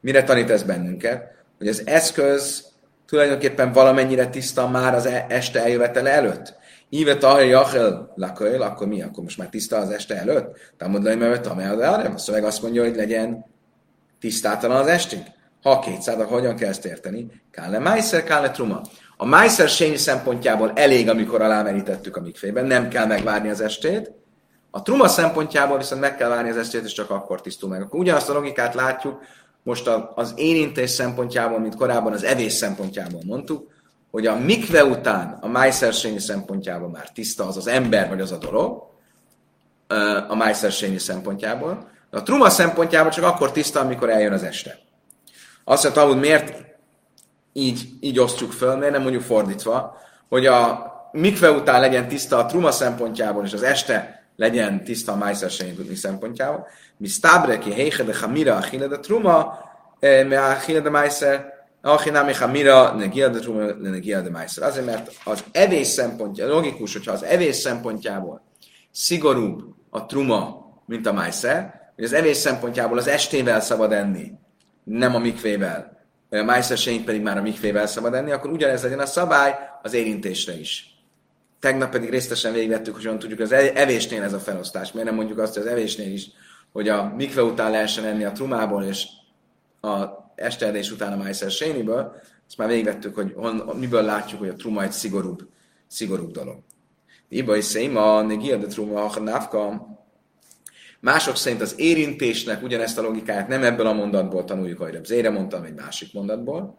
[0.00, 1.22] Mire tanít ez bennünket?
[1.58, 2.64] Hogy az eszköz
[3.06, 6.54] tulajdonképpen valamennyire tiszta már az e- este eljövetele előtt.
[6.88, 9.02] Íve tahaj jachel laköl, akkor mi?
[9.02, 10.72] Akkor most már tiszta az este előtt?
[10.76, 13.44] Támad le, mert a szöveg azt mondja, hogy legyen
[14.20, 15.22] tisztátalan az estig.
[15.64, 17.26] Ha kétszád, akkor hogyan kell ezt érteni?
[17.50, 18.80] Kále májszer, kále truma.
[19.16, 24.12] A májszer sényi szempontjából elég, amikor alámerítettük a mikfében, nem kell megvárni az estét.
[24.70, 27.82] A truma szempontjából viszont meg kell várni az estét, és csak akkor tisztul meg.
[27.82, 29.22] Akkor ugyanazt a logikát látjuk,
[29.62, 33.70] most az érintés szempontjából, mint korábban az evés szempontjából mondtuk,
[34.10, 38.38] hogy a mikve után a májszersényi szempontjából már tiszta az az ember vagy az a
[38.38, 38.82] dolog,
[40.28, 44.82] a májszersényi szempontjából, de a truma szempontjából csak akkor tiszta, amikor eljön az este.
[45.64, 46.64] Azt mondta, hogy miért
[47.52, 49.96] így, így osztjuk föl, miért nem mondjuk fordítva,
[50.28, 55.16] hogy a mikve után legyen tiszta a truma szempontjából, és az este legyen tiszta a
[55.16, 56.66] májszersényi szempontjából.
[56.96, 59.58] Mi stabreki heiche de hamira achile de truma,
[60.00, 61.52] me achile de májszer,
[61.84, 64.64] Achinami Hamira, de truma, negia de májszer.
[64.64, 68.42] Azért, mert az evés szempontja, logikus, hogyha az evés szempontjából
[68.90, 74.32] szigorúbb a truma, mint a májszer, hogy az evés szempontjából az estével szabad enni,
[74.84, 75.94] nem a mikvével,
[76.30, 80.58] a májszersény pedig már a mikvével szabad enni, akkor ugyanez legyen a szabály az érintésre
[80.58, 80.98] is.
[81.60, 84.92] Tegnap pedig részletesen végigvettük, hogy tudjuk, az e- evésnél ez a felosztás.
[84.92, 86.30] Miért nem mondjuk azt, hogy az evésnél is,
[86.72, 89.06] hogy a mikve után lehessen enni a trumából, és
[89.80, 94.54] a esteedés után a májszer sényiből, ezt már végigvettük, hogy hon, miből látjuk, hogy a
[94.54, 95.48] truma egy szigorúbb,
[95.86, 96.58] szigorúbb dolog.
[97.28, 99.86] Iba is széma, negia de truma, a návka,
[101.04, 105.62] Mások szerint az érintésnek ugyanezt a logikát nem ebből a mondatból tanuljuk, ahogy Zére mondtam
[105.62, 106.78] egy másik mondatból.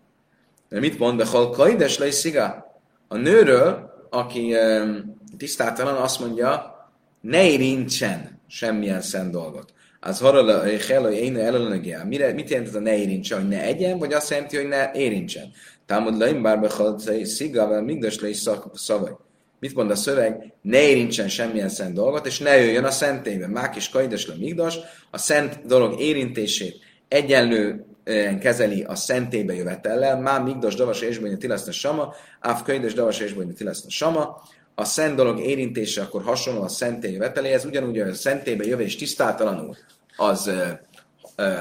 [0.70, 1.18] De mit mond?
[1.18, 2.80] Behol kaides le sziga.
[3.08, 4.56] A nőről, aki
[5.38, 6.76] tisztátalan, azt mondja,
[7.22, 9.74] ne érintsen semmilyen szent dolgot.
[10.00, 12.06] Az harala, hogy én ellenegel.
[12.06, 15.52] Mit jelent ez a ne érintsen, hogy ne egyen, vagy azt jelenti, hogy ne érintsen?
[15.86, 18.30] Támad le, bár behol sziga, vagy migdas le
[18.74, 19.18] szavaj.
[19.66, 20.54] Mit mond a szöveg?
[20.62, 23.48] Ne érintsen semmilyen szent dolgot, és ne jöjjön a szentélybe.
[23.48, 24.78] Mák is kaides migdas,
[25.12, 26.76] a szent dolog érintését
[27.08, 33.36] egyenlően kezeli a szentélybe jövetellel, má migdas davas és tileszne sama, áv kaides davas és
[33.56, 34.42] tileszne sama,
[34.76, 39.76] a szent dolog érintése akkor hasonló a szentély jöveteléhez, ugyanúgy a szentélybe jövés tisztátalanul
[40.16, 40.64] az ö,
[41.36, 41.54] ö,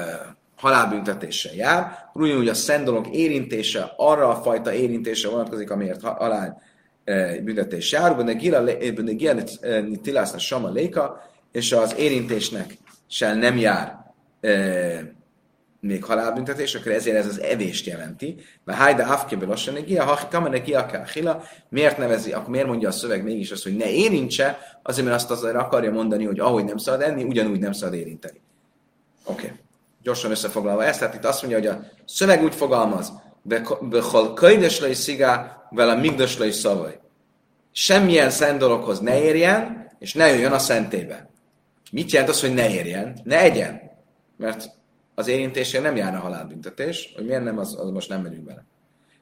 [0.55, 6.73] halálbüntetéssel jár, ugyanúgy a szent dolog érintése arra a fajta érintése vonatkozik, amiért halál
[7.43, 9.43] büntetés jár, benne gila
[10.01, 13.97] tilászna sama léka, és az érintésnek se nem jár
[14.41, 15.13] e,
[15.79, 18.35] még halálbüntetés, akkor ezért ez az evést jelenti.
[18.63, 20.61] Mert hajda afkebe lassan negia, ha kamene
[21.13, 25.17] hila, miért nevezi, akkor miért mondja a szöveg mégis azt, hogy ne érintse, azért mert
[25.17, 28.41] azt azért akarja mondani, hogy ahogy nem szabad enni, ugyanúgy nem szabad érinteni.
[29.23, 29.45] Oké.
[29.45, 29.57] Okay.
[30.03, 33.11] Gyorsan összefoglalva ezt, tehát itt azt mondja, hogy a szöveg úgy fogalmaz,
[33.47, 34.33] Bechol
[34.81, 36.99] le szigá, vele migdas le szavaj.
[37.71, 41.29] Semmilyen szent dologhoz ne érjen, és ne jöjjön a szentébe.
[41.91, 43.19] Mit jelent az, hogy ne érjen?
[43.23, 43.81] Ne egyen.
[44.37, 44.69] Mert
[45.15, 48.65] az érintésén nem járna halálbüntetés, hogy miért nem, az, az most nem megyünk bele.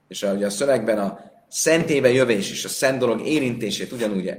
[0.07, 4.35] És ugye a szövegben a szentébe jövés és a szent dolog érintését ugyanúgy e,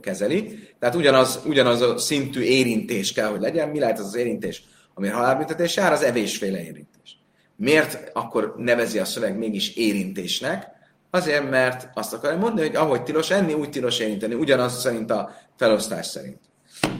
[0.00, 3.68] kezeli, tehát ugyanaz, ugyanaz a szintű érintés kell, hogy legyen.
[3.68, 4.62] Mi lehet az az érintés,
[4.94, 5.92] ami halálbüntetés jár?
[5.92, 7.18] Az evésféle érintés.
[7.56, 10.66] Miért akkor nevezi a szöveg mégis érintésnek?
[11.14, 15.30] Azért, mert azt akarja mondani, hogy ahogy tilos enni, úgy tilos érinteni, ugyanaz szerint a
[15.56, 16.40] felosztás szerint.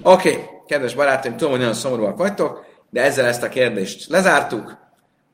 [0.02, 4.78] Oké, okay, kedves barátaim, tudom, hogy nagyon szomorúak vagytok, de ezzel ezt a kérdést lezártuk,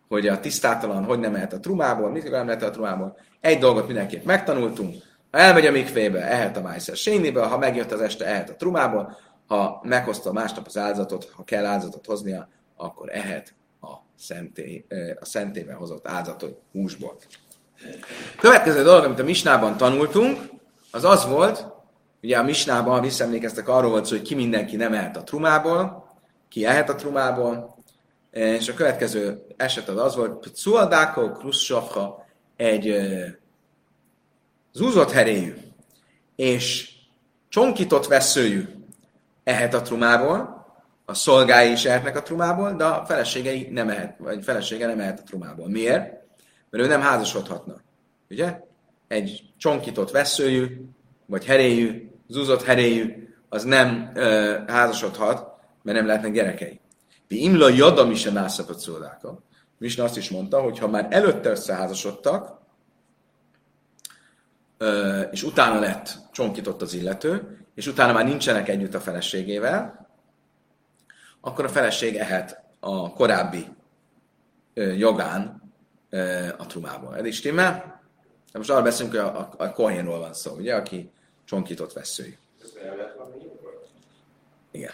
[0.09, 3.17] hogy a tisztátalan hogy nem mehet a trumából, mit nem lehet a trumából.
[3.41, 4.97] Egy dolgot mindenképp megtanultunk,
[5.31, 9.17] ha elmegy a mikvébe, ehet a májszer sényiből, ha megjött az este, ehet a trumából,
[9.47, 13.55] ha meghozta másnap az áldozatot, ha kell áldozatot hoznia, akkor ehet
[14.19, 14.85] szentély,
[15.21, 17.19] a szentében hozott áldozatot húsból.
[18.41, 20.39] Következő dolog, amit a Misnában tanultunk,
[20.91, 21.67] az az volt,
[22.23, 26.07] ugye a Misnában, ha visszaemlékeztek, arról volt szó, hogy ki mindenki nem ehet a trumából,
[26.49, 27.77] ki ehet a trumából,
[28.31, 32.97] és a következő eset az az volt, Cuadáko Kruszsafha egy
[34.73, 35.55] zúzott heréjű
[36.37, 36.93] és
[37.49, 38.69] csonkított veszőjű
[39.45, 40.67] ehet a trumából,
[41.05, 45.21] a szolgái is ehetnek a trumából, de a feleségei nem ehet, vagy felesége nem ehet
[45.21, 45.69] a trumából.
[45.69, 46.18] Miért?
[46.71, 47.75] Mert ő nem házasodhatna.
[48.31, 48.61] Ugye?
[49.09, 50.81] Egy csonkított veszőjű,
[51.27, 55.53] vagy heréjű, zúzott heréjű, az nem ö, házasodhat,
[55.83, 56.81] mert nem lehetnek gyerekei.
[57.29, 59.39] Mi imla jadam is a szóláka.
[59.79, 62.59] Misna azt is mondta, hogy ha már előtte összeházasodtak,
[64.79, 70.09] ö, és utána lett csonkított az illető, és utána már nincsenek együtt a feleségével,
[71.41, 73.67] akkor a feleség ehet a korábbi
[74.75, 75.58] jogán
[76.59, 77.17] a trumából.
[77.17, 78.01] Ez is stimmel?
[78.53, 81.11] De most arra beszélünk, hogy a, a, a Kohénról van szó, ugye, aki
[81.45, 82.39] csonkított veszői.
[84.71, 84.93] Igen.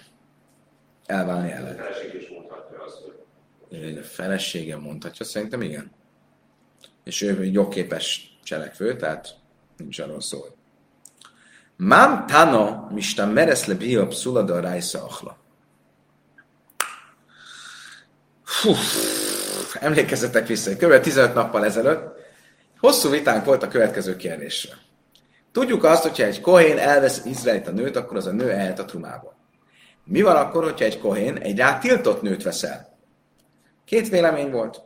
[1.06, 1.78] Elválni el lehet.
[1.78, 2.96] A feleség is mondhatja azt,
[3.70, 3.98] hogy...
[3.98, 5.92] A felesége mondhatja, szerintem igen.
[7.04, 9.34] És ő jogképes cselekvő, tehát
[9.76, 10.44] nincs arról szó.
[11.76, 15.38] Mám tano mista mereszle bia pszulada rájsza achla.
[18.42, 18.72] Fú,
[19.84, 21.00] emlékezzetek vissza, hogy kb.
[21.00, 22.22] 15 nappal ezelőtt
[22.78, 24.72] hosszú vitánk volt a következő kérdésre.
[25.52, 27.22] Tudjuk azt, hogyha egy kohén elvesz
[27.66, 29.36] a nőt, akkor az a nő ehet a trumából.
[30.04, 32.98] Mi van akkor, hogyha egy kohén egy rá tiltott nőt veszel?
[33.84, 34.82] Két vélemény volt.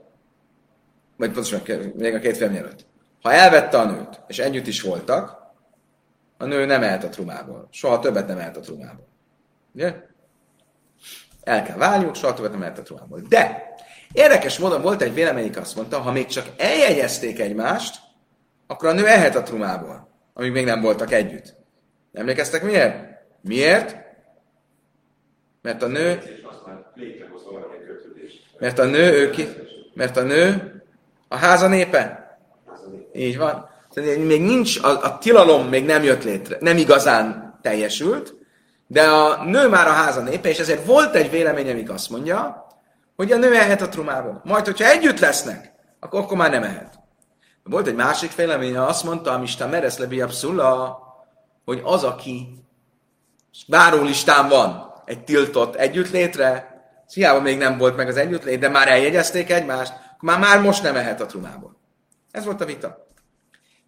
[1.16, 2.86] Vagy pontosan még a két vélemény előtt.
[3.22, 5.36] Ha elvette a nőt, és együtt is voltak,
[6.38, 7.68] a nő nem ehet a trumából.
[7.70, 9.08] Soha többet nem ehet a trumából.
[9.74, 9.94] Ugye?
[11.42, 13.20] El kell válniuk, soha többet nem ehet a trumából.
[13.28, 13.68] De
[14.12, 17.96] érdekes módon volt egy véleményik azt mondta, ha még csak eljegyezték egymást,
[18.66, 21.54] akkor a nő ehet a trumából, amíg még nem voltak együtt.
[22.12, 23.04] Emlékeztek miért?
[23.40, 23.96] Miért?
[25.62, 26.22] Mert a nő...
[28.58, 29.48] Mert a nő, ő ki,
[29.94, 30.78] mert a nő
[31.28, 32.28] a háza népe.
[33.12, 33.68] Így van.
[33.94, 38.34] Tehát még nincs, a, a tilalom még nem jött létre, nem igazán teljesült,
[38.86, 42.67] de a nő már a háza népe, és ezért volt egy vélemény, amik azt mondja,
[43.18, 44.40] hogy a nő ehet a trumából.
[44.44, 46.98] Majd, hogyha együtt lesznek, akkor, akkor már nem ehet.
[47.62, 50.98] Volt egy másik vélemény, azt mondta a Mista Meres Lebi Abszula,
[51.64, 52.64] hogy az, aki
[53.66, 56.80] várólistán van egy tiltott együttlétre,
[57.12, 60.96] hiába még nem volt meg az együttlét, de már eljegyezték egymást, már, már most nem
[60.96, 61.76] ehet a trumából.
[62.30, 63.06] Ez volt a vita.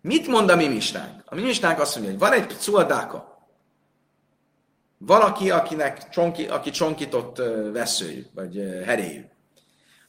[0.00, 1.22] Mit mond a mi mistánk?
[1.24, 3.29] A mi mistánk azt mondja, hogy van egy cuadáka,
[5.06, 9.24] valaki, akinek csonki, aki csonkított veszőjű, vagy heréjű.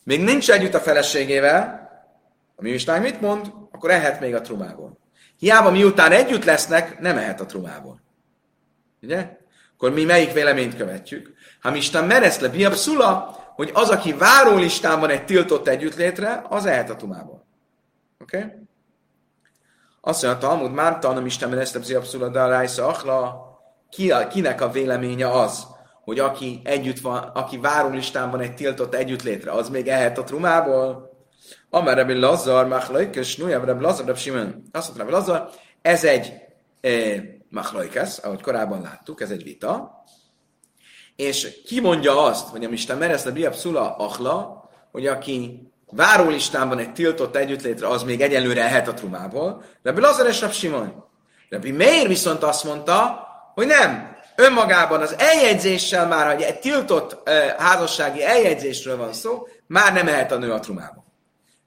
[0.03, 1.89] Még nincs együtt a feleségével,
[2.55, 3.53] a mi mistánk mit mond?
[3.71, 4.97] Akkor ehet még a trumából.
[5.37, 8.01] Hiába miután együtt lesznek, nem ehet a trumából.
[9.01, 9.37] Ugye?
[9.73, 11.33] Akkor mi melyik véleményt követjük?
[11.61, 16.89] Ha Isten meresz le biabszula, hogy az, aki várólistán van egy tiltott együttlétre, az ehet
[16.89, 17.45] a trumából.
[18.19, 18.37] Oké?
[18.37, 18.51] Okay?
[20.01, 22.87] Azt mondja, Talmud már tanom Isten meresz le biabszula, de a rájsza
[23.91, 25.67] ki, kinek a véleménye az,
[26.03, 31.09] hogy aki együtt van, aki várólistán van egy tiltott együttlétre, az még ehet a trumából?
[31.69, 35.49] Amár Rebbi Lazar, Machlaikas, Nujav Rebbi Lazar, Rebbi Simon, azt mondta Rebbi Lazar,
[35.81, 36.33] ez egy
[36.81, 40.03] eh, Machlaikas, ahogy korábban láttuk, ez egy vita,
[41.15, 46.79] és ki mondja azt, hogy a Misten meresz a Biab Szula Achla, hogy aki várólistán
[46.79, 49.63] egy tiltott együttlétre, az még egyelőre ehet a trumából.
[49.83, 51.03] Rebbi Lazar és Rebbi Simon.
[51.49, 54.15] Rebbi Meir viszont azt mondta, hogy nem.
[54.35, 60.31] Önmagában az eljegyzéssel már, hogy egy tiltott uh, házassági eljegyzésről van szó, már nem ehet
[60.31, 61.01] a nő a trumába.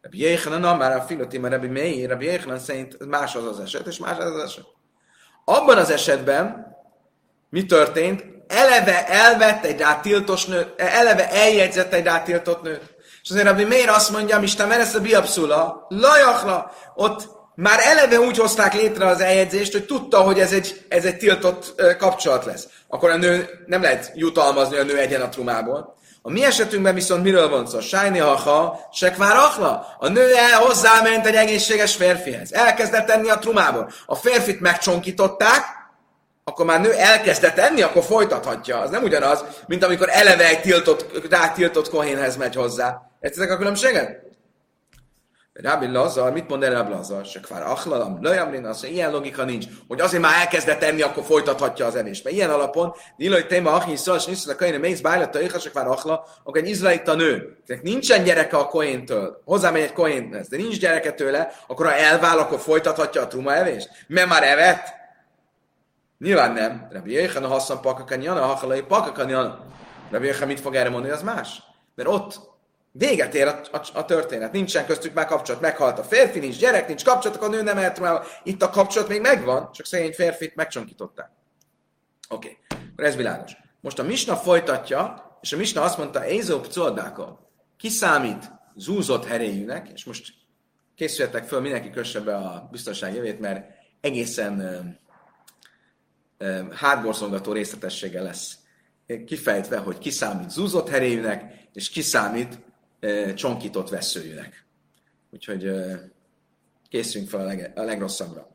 [0.03, 3.99] Rabbi Jéhanan, már a filotima Rabbi Meir, Rabbi Jéhanan szerint más az az eset, és
[3.99, 4.64] más az az eset.
[5.44, 6.66] Abban az esetben
[7.51, 8.25] mi történt?
[8.47, 12.94] Eleve elvett egy rátiltos nőt, eleve eljegyzett egy rátiltott nőt.
[13.23, 18.37] És azért Rabbi Meir azt mondja, Isten meresz a biabszula, lajachla, ott már eleve úgy
[18.37, 22.67] hozták létre az eljegyzést, hogy tudta, hogy ez egy, ez egy tiltott kapcsolat lesz.
[22.88, 25.95] Akkor a nő nem lehet jutalmazni a nő egyen a trumából.
[26.23, 27.81] A mi esetünkben viszont miről van szó?
[27.81, 29.97] Sájni haha, sekvár achla.
[29.99, 32.53] A nő el hozzáment egy egészséges férfihez.
[32.53, 33.90] Elkezdett enni a trumából.
[34.07, 35.64] A férfit megcsonkították,
[36.45, 38.79] akkor már nő elkezdett enni, akkor folytathatja.
[38.79, 43.01] Az nem ugyanaz, mint amikor eleve egy tiltott, rá tiltott kohénhez megy hozzá.
[43.21, 44.24] Értitek a különbséget?
[45.62, 47.25] Rabbi Lazar, mit mond erre Rabbi Lazar?
[47.25, 51.87] Se kvár achlalam, lajamrin, az, ilyen logika nincs, hogy azért már elkezdett enni, akkor folytathatja
[51.87, 52.25] az evést.
[52.25, 55.71] Mert ilyen alapon, nilaj téma achin szal, és nisztál a kain, mész bájlata, éha se
[55.71, 60.57] kvár achla, akkor egy izraelita nő, tehát nincsen gyereke a kohéntől, hozzámegy egy kohénthez, de
[60.57, 63.88] nincs gyereke tőle, akkor ha elvál, akkor folytathatja a truma evést?
[64.07, 64.88] Mert már evett?
[66.19, 66.88] Nyilván nem.
[66.90, 69.61] Rabbi Jéhan a hasszan pakakan jana, hachalai pakakan jana.
[70.11, 71.62] Rabbi Jéhan mit fog erre mondani, az más.
[71.95, 72.40] Mert ott
[72.97, 76.89] Véget ér a, a, a történet, nincsen köztük már kapcsolat, meghalt a férfi, nincs gyerek,
[76.89, 78.23] nincs kapcsolat, a nő nem mehet már.
[78.43, 81.31] Itt a kapcsolat még megvan, csak szegény férfit megcsonkították.
[82.29, 82.79] Oké, okay.
[82.93, 83.57] akkor ez világos.
[83.81, 89.89] Most a Misna folytatja, és a Misna azt mondta, Ézop Coldáka, ki számít zúzott heréjűnek,
[89.95, 90.35] és most
[90.95, 93.67] készüljetek föl, mindenki kösse be a biztonság jövét, mert
[94.01, 94.61] egészen
[96.39, 98.59] uh, hátborzongató részletessége lesz
[99.27, 102.59] kifejtve, hogy ki számít zúzott heréjűnek, és ki számít
[103.35, 104.64] csonkított veszőjűnek.
[105.31, 105.71] Úgyhogy
[106.88, 108.49] készüljünk fel a, leg, a legrosszabbra.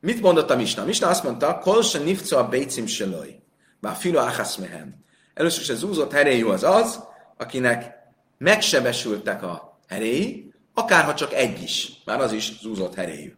[0.00, 0.84] Mit mondott a Misna?
[0.84, 3.40] Misna azt mondta, kol se nifco a bécim seloj,
[3.80, 5.04] bár filo achas mehen.
[5.34, 7.04] Először is az úzott heréjű az az,
[7.36, 7.94] akinek
[8.38, 13.34] megsebesültek a heréi, akárha csak egy is, már az is zúzott heréjű.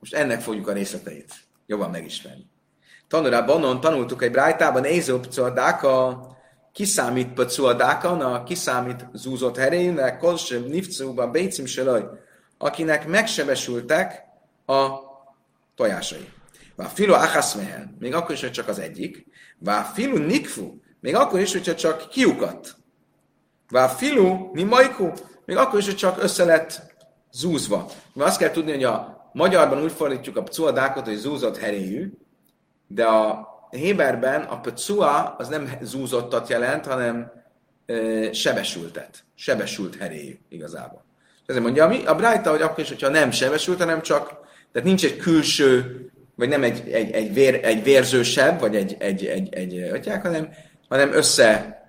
[0.00, 1.34] Most ennek fogjuk a részleteit
[1.66, 2.46] jobban megismerni.
[3.08, 6.26] Tanulában tanultuk egy brájtában, Ézop Cordáka,
[6.72, 7.56] kiszámít
[8.02, 12.04] na kiszámít zúzott heréjűnek, kolsem nifcúban bécim selaj,
[12.58, 14.24] akinek megsebesültek
[14.66, 14.88] a
[15.74, 16.28] tojásai.
[16.76, 19.26] Vá filu achaszmehen, még akkor is, hogy csak az egyik.
[19.58, 22.76] Vá filu nikfu, még akkor is, hogyha csak kiukat.
[23.68, 25.12] Vá filu, mi majku,
[25.44, 26.82] még akkor is, hogy csak össze lett
[27.32, 27.90] zúzva.
[28.14, 32.12] Mert azt kell tudni, hogy a magyarban úgy fordítjuk a pcuadákot, hogy zúzott heréjű,
[32.86, 37.32] de a Héberben a pcua az nem zúzottat jelent, hanem
[37.86, 39.24] e, sebesültet.
[39.34, 41.04] Sebesült heréjű igazából.
[41.46, 44.28] Ezért mondja a, a Brájta, hogy akkor is, hogyha nem sebesült, hanem csak,
[44.72, 46.00] tehát nincs egy külső,
[46.34, 50.48] vagy nem egy, egy, egy, vér, egy vérzősebb, vagy egy, egy, egy, egy, egy hanem,
[50.88, 51.80] hanem össze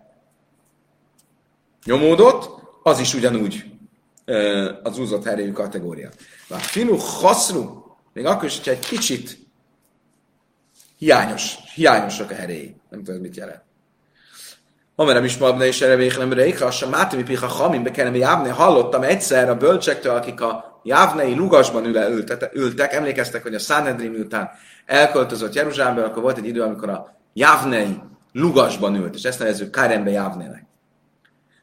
[1.86, 3.64] nyomódott, az is ugyanúgy
[4.84, 6.10] az úzott herejű kategória.
[6.48, 9.43] Finu haszru, még akkor is, hogyha egy kicsit
[11.04, 12.76] hiányos, hiányosak a heréi.
[12.90, 13.62] Nem tudom, mit jelent.
[14.96, 19.50] Amerem is mabna és erre végelem rékra, a mátimi piha hamim bekenem jávne, hallottam egyszer
[19.50, 24.50] a bölcsektől, akik a jávnei lugasban ül, ültek, ültek, emlékeztek, hogy a Sanhedrin után
[24.86, 28.00] elköltözött Jeruzsálembe, akkor volt egy idő, amikor a jávnei
[28.32, 30.66] lugasban ült, és ezt nevezzük Kárembe jávnének.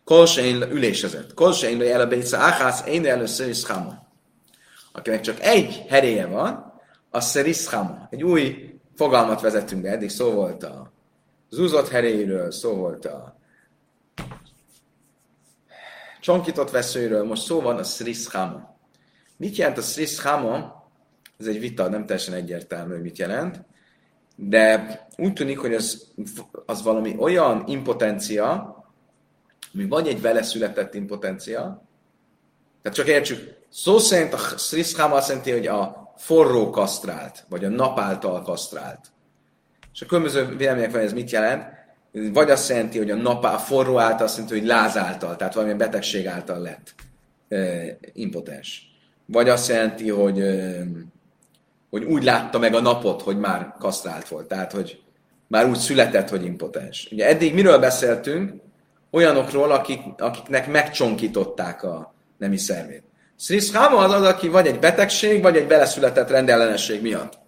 [0.04, 1.34] Kolsein ülésezett.
[1.34, 3.62] Kolsein le elebésze áhász, én először is
[4.92, 6.72] Akinek csak egy heréje van,
[7.10, 8.06] az szeriszháma.
[8.10, 8.69] Egy új
[9.00, 10.92] fogalmat vezettünk be, eddig szó volt a
[11.50, 13.38] zúzott heréről, szó volt a
[16.20, 18.76] csonkított veszőről, most szó van a szriszháma.
[19.36, 20.84] Mit jelent a szriszháma?
[21.38, 23.64] Ez egy vita, nem teljesen egyértelmű, mit jelent,
[24.36, 26.12] de úgy tűnik, hogy az,
[26.66, 28.76] az valami olyan impotencia,
[29.74, 31.82] ami vagy egy vele született impotencia,
[32.82, 37.68] tehát csak értsük, szó szerint a szriszháma azt jelenti, hogy a forró kasztrált, vagy a
[37.68, 39.00] nap által kasztrált.
[39.92, 41.64] És a különböző vélemények van, ez mit jelent.
[42.12, 45.52] Vagy azt jelenti, hogy a nap a forró által, azt jelenti, hogy láz által, tehát
[45.52, 46.94] valamilyen betegség által lett
[47.48, 47.58] e,
[48.12, 48.82] impotens.
[49.26, 50.86] Vagy azt jelenti, hogy, e,
[51.90, 54.48] hogy úgy látta meg a napot, hogy már kasztrált volt.
[54.48, 55.02] Tehát, hogy
[55.46, 57.08] már úgy született, hogy impotens.
[57.10, 58.52] Ugye eddig miről beszéltünk?
[59.10, 63.09] Olyanokról, akik, akiknek megcsonkították a nemi szervét.
[63.40, 67.38] Szriszháma az az, aki vagy egy betegség, vagy egy beleszületett rendellenesség miatt.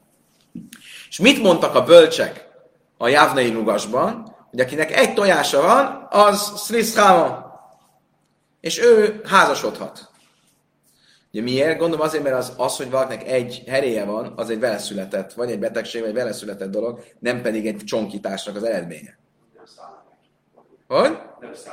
[1.08, 2.48] És mit mondtak a bölcsek
[2.96, 4.36] a jávnai lugasban?
[4.50, 7.60] Hogy akinek egy tojása van, az szriszháma.
[8.60, 10.10] És ő házasodhat.
[11.32, 11.78] Ugye miért?
[11.78, 15.58] Gondolom azért, mert az, az, hogy valakinek egy heréje van, az egy veleszületett, vagy egy
[15.58, 19.18] betegség, vagy veleszületett dolog, nem pedig egy csonkításnak az eredménye.
[20.86, 21.18] Hogy?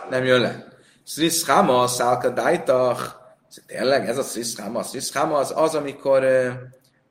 [0.09, 0.67] Nem jön le.
[1.03, 3.18] Szriszháma, szálka dájtach,
[3.67, 4.79] Tényleg ez a sziszkáma?
[4.79, 6.25] A sziszkáma az az, amikor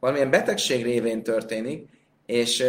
[0.00, 1.88] valamilyen betegség révén történik,
[2.26, 2.64] és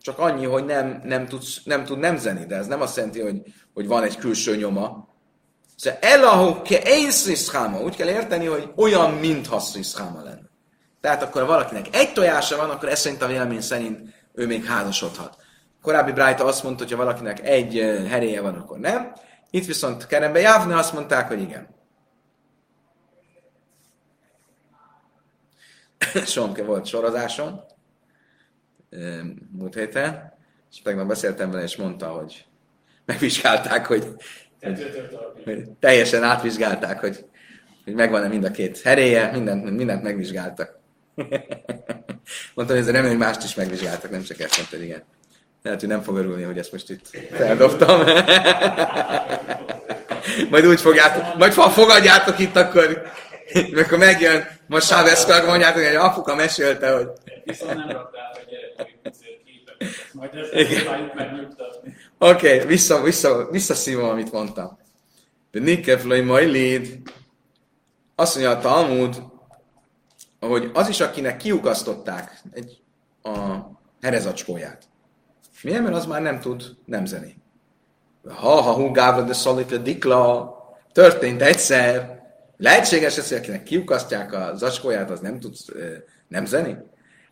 [0.00, 3.42] csak annyi, hogy nem, nem, tud, nem tud nemzeni, de ez nem azt jelenti, hogy,
[3.74, 5.08] hogy van egy külső nyoma.
[5.76, 10.50] Szóval elahu ke én sziszkáma, úgy kell érteni, hogy olyan, mintha sziszkáma lenne.
[11.00, 14.00] Tehát akkor, valakinek egy tojása van, akkor ez szerint a vélemény szerint
[14.34, 15.36] ő még házasodhat.
[15.82, 17.74] Korábbi Brájta azt mondta, hogy ha valakinek egy
[18.08, 19.12] heréje van, akkor nem.
[19.50, 21.77] Itt viszont Kerembe Jávne azt mondták, hogy igen.
[26.26, 27.64] Somke volt sorozáson
[29.50, 30.32] múlt héten,
[30.70, 32.44] és tegnap beszéltem vele, és mondta, hogy
[33.04, 34.06] megvizsgálták, hogy,
[35.44, 37.24] hogy teljesen átvizsgálták, hogy,
[37.84, 40.78] hogy megvan-e mind a két heréje, mindent, mindent megvizsgáltak.
[42.54, 45.02] Mondtam, hogy ez remélem, hogy mást is megvizsgáltak, nem csak ezt mondtad, igen.
[45.62, 48.00] Lehet, hogy nem fog örülni, hogy ezt most itt feldobtam.
[50.50, 53.02] majd úgy fogjátok, majd fogadjátok itt, akkor,
[53.82, 57.08] akkor megjön most Sáveszka, akkor mondjátok, hogy apuka mesélte, hogy...
[57.44, 58.32] Viszont nem raktál
[59.44, 59.88] képet.
[60.12, 60.30] Majd.
[62.18, 64.78] Oké, okay, vissza, vissza, visszaszívom, amit mondtam.
[65.50, 66.98] De Nikkeflai Majlid,
[68.14, 69.22] azt mondja a Talmud,
[70.40, 72.82] hogy az is, akinek kiukasztották egy,
[73.22, 73.56] a
[74.00, 74.82] herezacskóját.
[75.62, 75.82] Miért?
[75.82, 77.36] Mert az már nem tud nemzeni.
[78.28, 80.56] Ha, ha hú, gávra de szalika dikla,
[80.92, 82.17] történt egyszer,
[82.58, 85.54] Lehetséges ez, hogy akinek kiukasztják a zacskóját, az nem tud
[86.28, 86.76] nem zeni?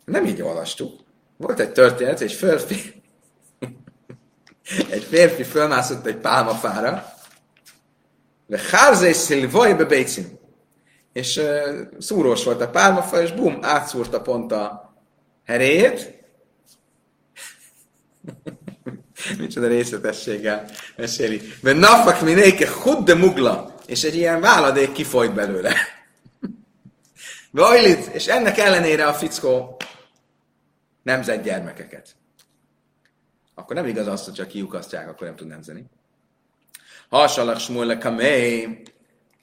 [0.04, 1.00] Nem így olvastuk.
[1.36, 3.02] Volt egy történet, egy férfi,
[4.90, 7.04] egy férfi fölmászott egy pálmafára,
[8.46, 10.04] de hárzé szilvaj be
[11.12, 11.40] És
[11.98, 14.94] szúrós volt a pálmafa, és bum, átszúrta pont a
[15.44, 16.24] heréjét.
[19.38, 20.64] Micsoda részletességgel
[20.96, 21.40] meséli.
[21.62, 25.74] De nafak minéke hud de mugla és egy ilyen váladék kifolyt belőle.
[27.50, 29.76] Vajlit, és ennek ellenére a fickó
[31.02, 32.16] nemzett gyermekeket.
[33.54, 35.84] Akkor nem igaz az, hogy csak kiukasztják, akkor nem tud nemzeni.
[37.08, 38.82] Hasalak smúle kamé,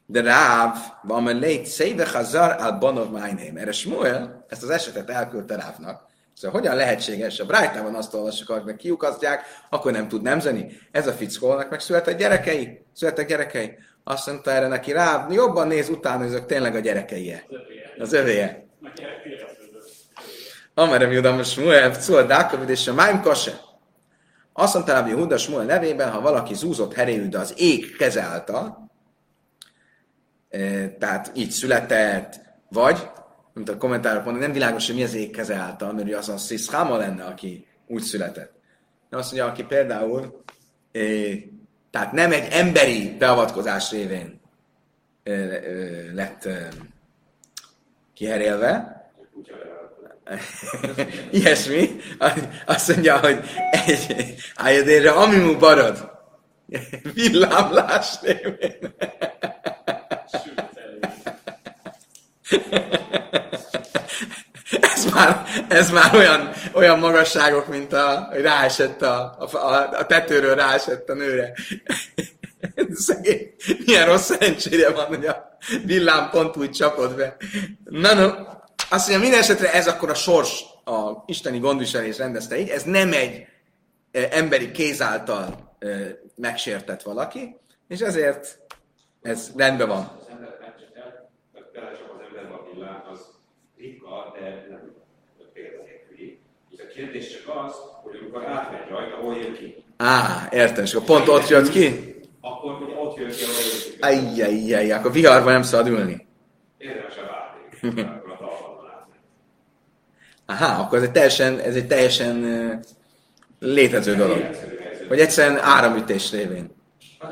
[0.06, 3.58] de Ráv, van lét széve hazar al banov májném.
[3.58, 6.06] Erre Smuel ezt az esetet elküldte Rávnak.
[6.34, 7.40] Szóval hogyan lehetséges?
[7.40, 10.80] A Brájtában azt olvassuk, hogy kiukasztják, akkor nem tud nemzeni.
[10.92, 12.86] Ez a fickónak meg született gyerekei.
[12.94, 13.78] Születtek gyerekei.
[14.04, 17.36] Azt mondta erre neki rá, jobban néz utána, ezek tényleg a gyerekei.
[18.00, 18.66] Az övéje.
[20.74, 23.60] Amerem Judam Smuel, Szól Dákovid és a Máim Kose.
[24.54, 28.92] Azt mondta Rabbi Huda Smuel nevében, ha valaki zúzott heréjű, de az ég keze által,
[31.00, 33.10] tehát így született, vagy,
[33.54, 36.38] mint a kommentárok mondani, nem világos, hogy mi az ég keze által, mert az a
[36.38, 38.52] Sziszháma lenne, aki úgy született.
[39.10, 40.44] De azt mondja, aki például,
[41.94, 44.42] tehát nem egy emberi beavatkozás révén
[46.14, 46.48] lett
[48.14, 49.02] kiherélve,
[51.32, 51.90] ilyesmi,
[52.66, 53.40] azt mondja, hogy
[53.72, 56.12] egy ájadérre amimu barad,
[57.16, 58.96] villámlás révén.
[64.94, 70.56] ez már, ez már olyan, olyan magasságok, mint a, hogy ráesett a, a, a tetőről
[70.56, 71.54] ráesett a nőre.
[72.94, 73.54] Szegény,
[73.86, 77.36] milyen rossz szerencsére van, hogy a villám pont úgy csapod be.
[77.84, 78.26] Na, no,
[78.90, 83.14] azt mondja, minden esetre ez akkor a sors, a isteni gondviselés rendezte így, ez nem
[83.14, 83.46] egy
[84.12, 85.88] e, emberi kéz által e,
[86.36, 87.56] megsértett valaki,
[87.88, 88.60] és ezért
[89.22, 90.18] ez rendben van.
[90.20, 90.56] Az ember az
[92.74, 93.34] villám, az
[93.78, 94.94] ritka, de nem
[95.54, 96.40] példanélküli.
[96.70, 99.84] És a kérdés csak az, hogy amikor átmegy rajta, hol jön ki.
[99.98, 102.16] Á, értem, és akkor pont ott jött ki?
[102.42, 104.36] Akkor ugye ott jön ki, ahol jön ki.
[104.36, 106.28] Ajjajjaj, akkor viharban nem szabad ülni.
[106.78, 109.20] Érdemes a várni, akkor a talpalon átmegy.
[110.46, 112.80] Aha, akkor ez egy teljesen, ez egy teljesen
[113.60, 114.50] létező dolog.
[115.08, 116.72] Vagy egyszerűen áramütés révén.
[117.20, 117.30] Az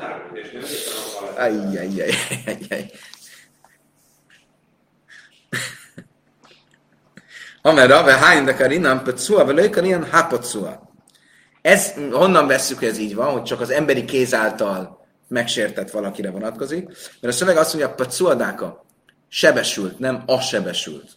[0.62, 2.90] az a Ajjajjajjajjaj.
[7.62, 10.90] Amer Rave Hány de Karinam Pecua, vagy Karinam Hapocua.
[11.62, 16.84] Ez, honnan vesszük, ez így van, hogy csak az emberi kéz által megsértett valakire vonatkozik?
[17.20, 18.84] Mert a szöveg azt mondja, Pecua
[19.28, 21.10] sebesült, nem a sebesült.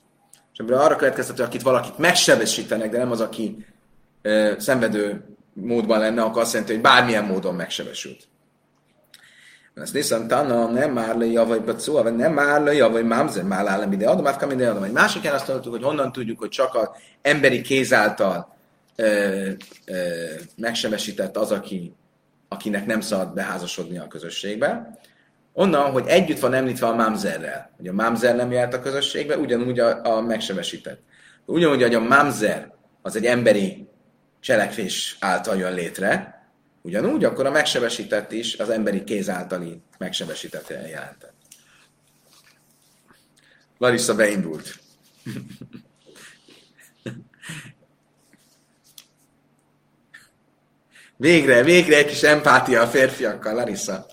[0.54, 3.66] És ebből arra következtető, akit valakit megsebesítenek, de nem az, aki
[4.22, 8.28] ö, szenvedő módban lenne, akkor azt jelenti, hogy bármilyen módon megsebesült.
[9.76, 13.68] Ezt nézem, tanna, nem már le javai pacua, vagy nem már le javai mámzer, már
[13.68, 14.84] állem ide adom, át ide adom.
[14.84, 16.90] Egy másik azt mondtuk, hogy honnan tudjuk, hogy csak az
[17.22, 18.56] emberi kéz által
[18.96, 19.50] ö,
[19.86, 19.94] ö,
[20.58, 21.94] megsebesített az, aki,
[22.48, 25.00] akinek nem szabad beházasodni a közösségbe.
[25.54, 27.72] Onnan, hogy együtt van említve a mámzerrel.
[27.78, 31.02] Hogy a mámzer nem járt a közösségbe, ugyanúgy a, a megsebesített.
[31.46, 32.72] Ugyanúgy, hogy a mámzer
[33.02, 33.88] az egy emberi
[34.40, 36.35] cselekvés által jön létre,
[36.86, 41.34] ugyanúgy, akkor a megsebesített is az emberi kéz általi megsebesített jelentett.
[43.78, 44.80] Larissa beindult.
[51.18, 54.06] Végre, végre egy kis empátia a férfiakkal, Larissa.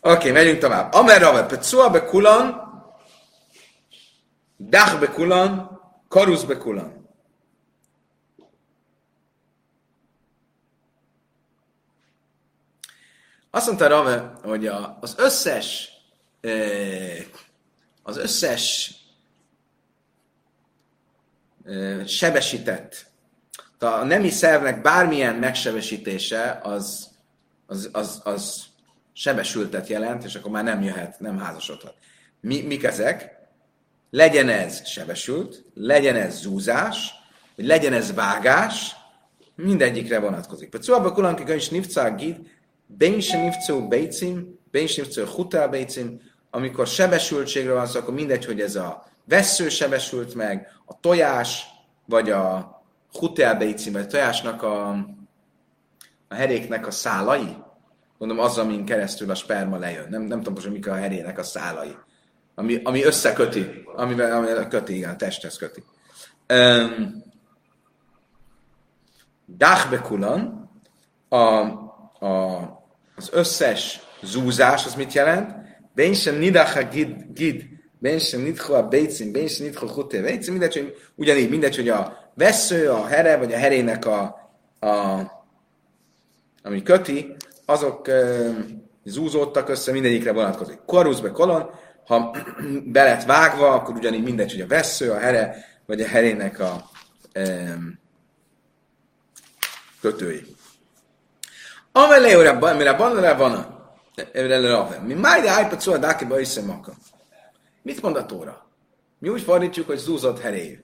[0.00, 0.92] Oké, okay, megyünk tovább.
[0.92, 2.64] Amerra vagy Pecua be kulan,
[4.56, 7.05] Dach be kulan, Karusz be kulan.
[13.56, 15.90] Azt mondta Rave, hogy a, az összes
[18.02, 18.94] az összes
[22.06, 23.06] sebesített,
[23.78, 27.08] a nemi szervnek bármilyen megsebesítése az,
[27.66, 28.64] az, az, az
[29.12, 31.94] sebesültet jelent, és akkor már nem jöhet, nem házasodhat.
[32.40, 33.36] Mi, mik ezek?
[34.10, 37.10] Legyen ez sebesült, legyen ez zúzás,
[37.54, 38.96] legyen ez vágás,
[39.54, 40.68] mindegyikre vonatkozik.
[40.70, 42.14] Például szóval kulanki is nivcá
[42.86, 46.20] ben senivcó beicim, ben senivcó hutá beicim,
[46.50, 51.64] amikor sebesültségről van szó, akkor mindegy, hogy ez a vesző sebesült meg, a tojás,
[52.06, 52.74] vagy a
[53.12, 54.88] hutá beicim, vagy a tojásnak a,
[56.28, 57.56] a heréknek a szálai,
[58.18, 60.06] mondom, az, amin keresztül a sperma lejön.
[60.08, 61.96] Nem, nem tudom most, mik a herének a szálai.
[62.54, 65.82] Ami, ami összeköti, amivel, amivel köti, igen, a testhez köti.
[66.48, 67.24] Um,
[71.28, 71.85] a,
[72.26, 72.84] a,
[73.16, 75.54] az összes zúzás, az mit jelent?
[75.94, 77.64] Ben sem nidacha gid, gid
[77.98, 81.88] ben sem nidho a beicim, ben sem nidho huté beicim, mindegy, hogy ugyanígy, mindegy, hogy
[81.88, 84.20] a vesző, a here, vagy a herének a,
[84.80, 85.20] a
[86.62, 88.56] ami köti, azok uh,
[89.04, 90.78] zúzódtak össze, mindegyikre vonatkozik.
[90.86, 91.70] Koruszbe kolon,
[92.06, 92.36] ha
[92.92, 95.56] be lett vágva, akkor ugyanígy mindegy, hogy a vesző, a here,
[95.86, 96.90] vagy a herének a
[97.34, 97.98] um,
[100.00, 100.55] kötői.
[101.96, 106.92] Óra, mire van, van mi májde ájpat szó a dákiba összemaka.
[107.82, 108.70] Mit mond a tóra?
[109.18, 110.78] Mi úgy fordítjuk, hogy zúzott heréjű.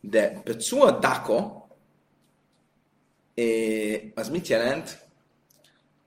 [0.00, 1.66] De Pecua Dako,
[4.14, 4.98] az mit jelent?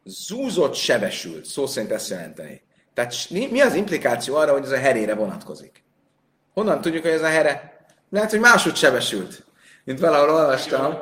[0.03, 1.45] Zúzott, sebesült.
[1.45, 2.61] Szó szerint ezt jelenteni.
[2.93, 5.83] Tehát mi az implikáció arra, hogy ez a herére vonatkozik?
[6.53, 7.85] Honnan tudjuk, hogy ez a here?
[8.09, 9.43] Lehet, hogy máshogy sebesült.
[9.89, 10.97] Mint valahol olvastam,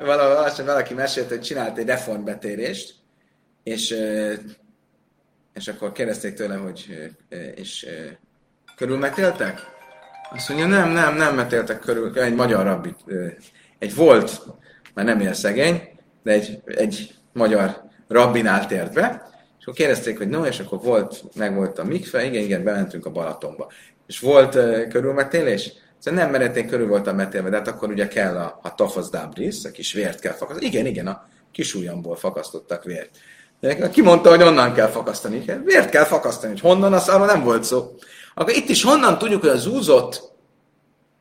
[0.00, 2.94] valahol olvastam, valaki mesélt, hogy csinált egy reformbetérést,
[3.62, 3.94] és,
[5.54, 7.10] és akkor kérdezték tőle, hogy
[7.54, 7.86] és
[8.76, 9.60] körülmetéltek?
[10.30, 12.94] Azt mondja, nem, nem, nem metéltek körül, egy magyar rabbi,
[13.78, 14.42] egy volt,
[14.94, 15.88] már nem él szegény,
[16.22, 21.22] de egy, egy magyar rabbinál tért be, és akkor kérdezték, hogy no, és akkor volt,
[21.34, 23.70] meg volt a mikve, igen, igen, bementünk a Balatonba.
[24.06, 24.52] És volt
[24.88, 25.72] körülmetélés?
[25.98, 29.64] Szóval nem meredték körül voltam metélve, de hát akkor ugye kell a, a tafasz dábris,
[29.64, 30.66] a kis vért kell fakasztani.
[30.66, 33.10] Igen, igen, a kis ujjamból fakasztottak vért.
[33.60, 35.44] De ki mondta, hogy onnan kell fakasztani?
[35.64, 37.94] Vért kell fakasztani, hogy honnan, az arra nem volt szó.
[38.34, 40.32] Akkor itt is honnan tudjuk, hogy az úzott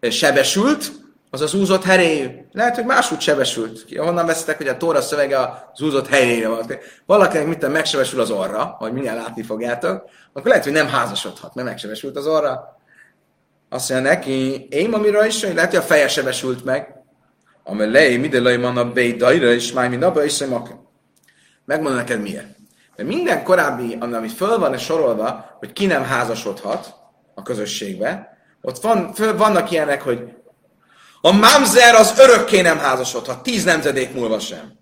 [0.01, 0.91] sebesült,
[1.29, 2.27] az az úzott heréjű.
[2.51, 3.97] Lehet, hogy máshogy sebesült.
[3.97, 5.39] Honnan veszitek, hogy a tóra szövege
[5.73, 6.65] az úzott helyére van.
[7.05, 11.67] Valakinek mit megsebesül az orra, hogy mindjárt látni fogjátok, akkor lehet, hogy nem házasodhat, mert
[11.67, 12.76] megsebesült az orra.
[13.69, 16.95] Azt mondja neki, én amire is, hogy lehet, hogy a feje sebesült meg.
[18.17, 20.37] Minden lej van a bej dajra, és már mind abba is
[21.65, 22.47] Megmondom neked miért.
[22.95, 26.95] Mert minden korábbi, ami föl van sorolva, hogy ki nem házasodhat
[27.35, 30.19] a közösségbe, ott van, föl, vannak ilyenek, hogy
[31.21, 34.79] a mamzer az örökké nem házasodhat, tíz nemzedék múlva sem.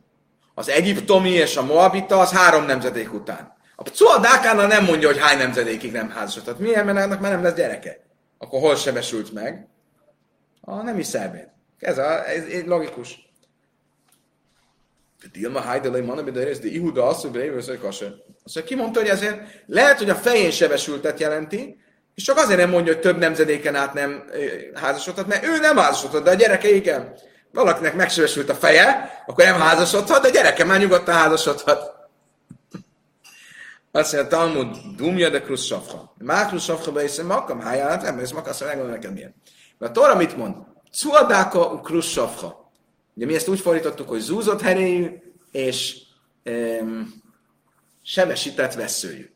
[0.53, 3.53] Az egyiptomi és a moabita az három nemzedék után.
[3.75, 6.59] A Cuadákánál nem mondja, hogy hány nemzedékig nem házasodhat.
[6.59, 6.85] Miért?
[6.85, 8.04] Mert annak már nem lesz gyereke.
[8.37, 9.67] Akkor hol sebesült meg?
[10.61, 11.49] A nem is szerbét.
[11.79, 13.23] Ez, a, ez, ez logikus.
[15.31, 20.09] Dilma Heidelei Manabé, de Ihuda azt, hogy Azt mondja, ki mondta, hogy ezért lehet, hogy
[20.09, 21.79] a fején sebesültet jelenti,
[22.15, 24.23] és csak azért nem mondja, hogy több nemzedéken át nem
[24.73, 27.13] házasodhat, mert ő nem házasodhat, de a gyereke igen.
[27.51, 32.04] Valakinek megsebesült a feje, akkor nem házasodhat, de a gyereke már nyugodtan házasodhat.
[33.95, 36.13] Azt mondja, Talmud, dumja de krusz safra.
[36.17, 39.35] Már krusz safra be is makam, hájálát, nem, ez makam, azt megmondom neked milyen.
[39.77, 40.55] Mert Tóra mit mond?
[40.91, 42.71] Cuadáka krusz safra.
[43.13, 45.09] Ugye mi ezt úgy fordítottuk, hogy zúzott heréjű
[45.51, 45.97] és
[46.45, 47.23] um,
[48.03, 49.29] sebesített veszőjű.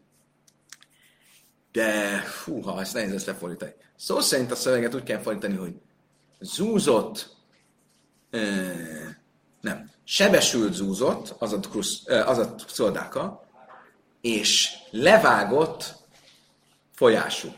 [1.71, 3.73] De, húha, ezt nehéz ezt lefordítani.
[3.95, 5.73] Szó szerint a szöveget úgy kell fordítani, hogy
[6.39, 7.35] zúzott,
[8.31, 9.09] uh,
[9.61, 13.47] nem, sebesült zúzott, az a, krusz, az a szoldáka,
[14.21, 15.95] és levágott
[16.95, 17.49] folyású.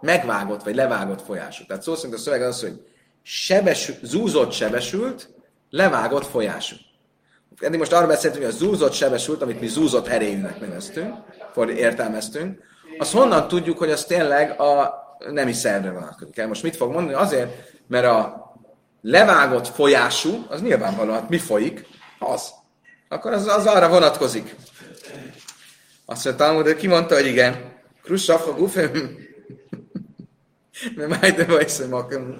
[0.00, 1.64] Megvágott, vagy levágott folyású.
[1.66, 2.86] Tehát szó szerint a szöveg az, hogy
[3.22, 5.28] sebesült, zúzott sebesült,
[5.70, 6.76] levágott folyású.
[7.58, 11.14] Eddig most arra beszéltünk, hogy a zúzott sebesült, amit mi zúzott heréjűnek neveztünk,
[11.70, 12.62] értelmeztünk,
[12.98, 17.16] azt honnan tudjuk, hogy az tényleg a nemi szervre vonatkozik Most mit fog mondani?
[17.16, 18.46] Azért, mert a
[19.02, 21.86] levágott folyású, az nyilvánvalóan, hát mi folyik,
[22.18, 22.50] az.
[23.08, 24.54] Akkor az, az arra vonatkozik.
[26.06, 27.74] Azt mondta, hogy ki mondta, hogy igen.
[28.02, 29.24] Krussafa gufem.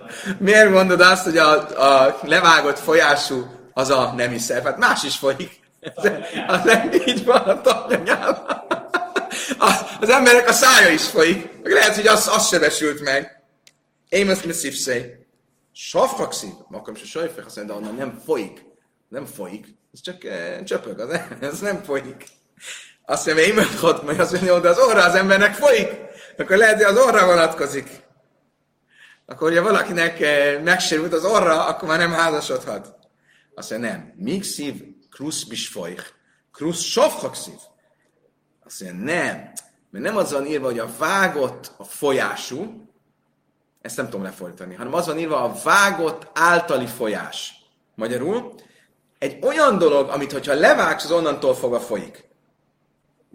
[0.39, 4.65] Miért mondod azt, hogy a, a levágott folyású az a nemi szerv?
[4.65, 5.61] Hát más is folyik.
[6.47, 8.65] Az, nem így van a tapnyanyában.
[10.01, 11.51] Az emberek a szája is folyik.
[11.63, 13.43] Lehet, hogy az, az sebesült meg.
[14.11, 15.27] Mondom, szívszej.
[15.73, 18.65] Savhakszív, makam se sajfek, azt mondja, de onnan nem folyik.
[19.09, 19.67] Nem folyik.
[19.93, 22.25] Ez csak eh, csöpög, az, ez nem folyik.
[23.07, 25.89] Azt mondja, én ott, majd azt mondja, de az orra az embernek folyik.
[26.39, 28.05] Akkor lehet, hogy az orra vonatkozik.
[29.27, 32.95] Akkor, hogyha valakinek eh, megsérült az orra, akkor már nem házasodhat.
[33.55, 34.13] Azt mondja, nem.
[34.17, 34.75] Míg szív,
[35.11, 36.05] krusz bisfojch.
[36.53, 37.55] Krusz sovhakszív.
[38.65, 39.53] Azt mondja, nem.
[39.91, 42.91] Mert nem az van írva, hogy a vágott a folyású,
[43.83, 47.55] ezt nem tudom lefordítani, hanem az van írva a vágott általi folyás.
[47.95, 48.55] Magyarul,
[49.19, 52.26] egy olyan dolog, amit hogyha levágsz, az onnantól fogva folyik.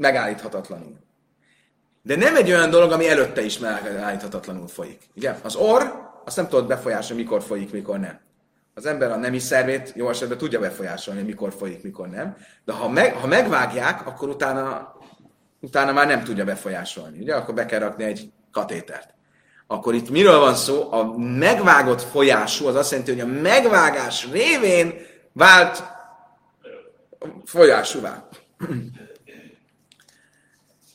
[0.01, 0.97] Megállíthatatlanul.
[2.01, 5.09] De nem egy olyan dolog, ami előtte is megállíthatatlanul folyik.
[5.15, 5.35] Ugye?
[5.41, 5.83] Az orr,
[6.25, 8.19] azt nem tudod befolyásolni, mikor folyik, mikor nem.
[8.73, 12.37] Az ember a nemi szervét jó esetben tudja befolyásolni, mikor folyik, mikor nem.
[12.65, 14.95] De ha, meg, ha megvágják, akkor utána,
[15.59, 17.19] utána már nem tudja befolyásolni.
[17.19, 17.35] Ugye?
[17.35, 19.13] Akkor be kell rakni egy katétert.
[19.67, 20.91] Akkor itt miről van szó?
[20.91, 24.93] A megvágott folyású az azt jelenti, hogy a megvágás révén
[25.33, 25.83] vált
[27.45, 28.27] folyásúvá.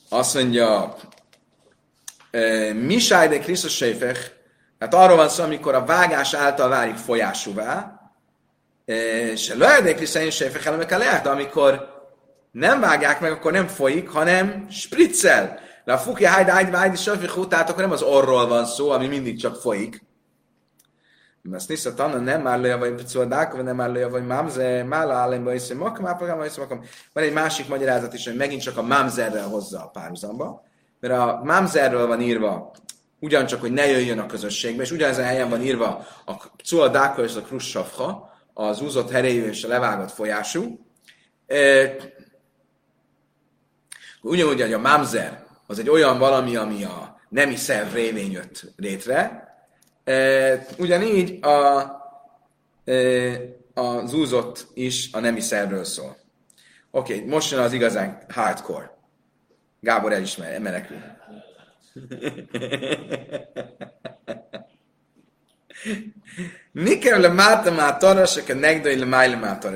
[0.09, 0.95] Azt mondja,
[2.73, 4.31] Misáj de Krisztus Sejfech,
[4.79, 8.01] hát arról van szó, amikor a vágás által válik folyásúvá,
[8.85, 11.95] és de Krisztus Sejfech, hanem de amikor
[12.51, 15.59] nem vágják meg, akkor nem folyik, hanem spriccel.
[15.85, 19.55] De a fukja hajda sejfech tehát akkor nem az orról van szó, ami mindig csak
[19.55, 20.03] folyik,
[21.49, 25.53] Mert Nisza Tanna nem áll le, vagy vagy nem áll le, vagy Mamze, Mála Állemba
[25.53, 26.83] is, Makam, Ápagám, is Makam.
[27.13, 30.63] Van egy másik magyarázat is, hogy megint csak a Mamzerrel hozza a párhuzamba,
[30.99, 32.71] mert a Mamzerről van írva,
[33.19, 36.33] ugyancsak, hogy ne jöjjön a közösségbe, és ugyanezen helyen van írva a
[36.63, 40.79] Cuadáka és a Krussavha, az úzott heréjű és a levágott folyású.
[41.47, 41.89] E,
[44.21, 49.46] ugyanúgy, hogy a Mamzer az egy olyan valami, ami a nemi szerv révén jött létre,
[50.07, 51.81] E, ugyanígy a,
[52.85, 52.95] e,
[53.73, 56.17] a zúzott is a nemi szervről szól.
[56.91, 58.97] Oké, okay, most jön az igazán hardcore.
[59.79, 60.97] Gábor elismer, menekül.
[66.71, 69.01] Niker le máta mátarra, se negdai.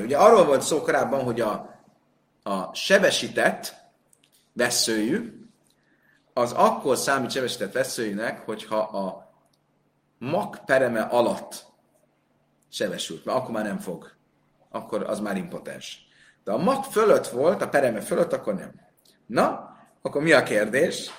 [0.04, 1.80] Ugye arról volt szó korábban, hogy a,
[2.42, 3.74] a sebesített
[4.52, 5.32] veszőjű,
[6.32, 9.31] az akkor számít sebesített veszőjűnek, hogyha a
[10.30, 11.64] mak pereme alatt
[12.70, 14.10] sebesült, mert akkor már nem fog.
[14.70, 15.98] Akkor az már impotens.
[16.44, 18.72] De a mak fölött volt, a pereme fölött, akkor nem.
[19.26, 21.10] Na, akkor mi a kérdés?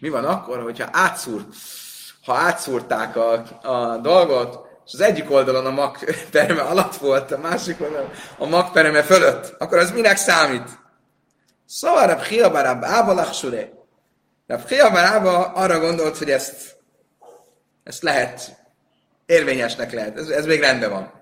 [0.00, 1.46] Mi van akkor, hogyha átszúrt,
[2.24, 3.32] ha átszúrták a,
[3.62, 8.46] a dolgot, és az egyik oldalon a mak pereme alatt volt, a másik oldalon a
[8.46, 10.68] mak pereme fölött, akkor az minek számít?
[11.66, 13.72] Szóval Rab Chiabarab Ába Lachsure.
[14.46, 16.80] Rab Chiabarab arra gondolt, hogy ezt
[17.82, 18.62] ezt lehet,
[19.26, 20.18] érvényesnek lehet.
[20.18, 21.12] Ez, ez még rendben van.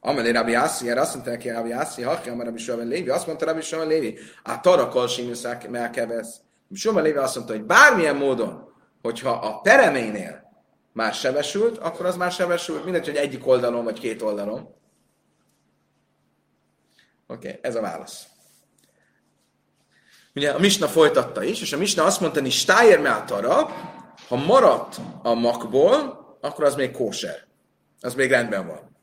[0.00, 3.26] Amelé Rabbi Yassi, erre azt mondta neki Rabbi Yassi, ha már Rabbi Shimon Lévi, azt
[3.26, 6.36] mondta Rabbi Shimon Lévi, a Tara Kolsinuszák melkevesz.
[6.74, 8.72] Shimon Lévi azt mondta, hogy bármilyen módon,
[9.02, 10.48] hogyha a pereménél
[10.92, 14.58] már sebesült, akkor az már sebesült, mindegy, hogy egyik oldalon vagy két oldalon.
[17.26, 18.26] Oké, okay, ez a válasz.
[20.34, 23.68] Ugye a Misna folytatta is, és a Misna azt mondta, hogy Stájer Meátara,
[24.28, 27.46] ha maradt a makból, akkor az még kóser.
[28.00, 28.96] Az még rendben van.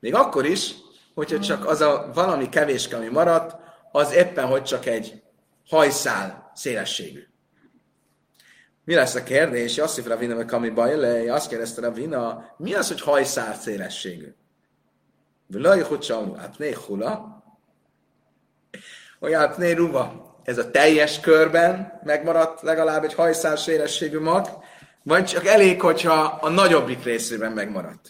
[0.00, 0.74] Még akkor is,
[1.14, 3.56] hogyha csak az a valami kevéske, ami maradt,
[3.92, 5.22] az éppen, hogy csak egy
[5.68, 7.26] hajszál szélességű.
[8.84, 9.74] Mi lesz a kérdés?
[9.74, 14.34] Hívja Ravina, meg ami baj azt kérdezte Ravina, mi az, hogy hajszál szélességű?
[15.46, 17.42] Völaj, hogy csak, hát né hula,
[19.20, 24.48] olyan né ruva ez a teljes körben megmaradt legalább egy hajszás érességű mag,
[25.02, 28.08] vagy csak elég, hogyha a nagyobbik részében megmaradt.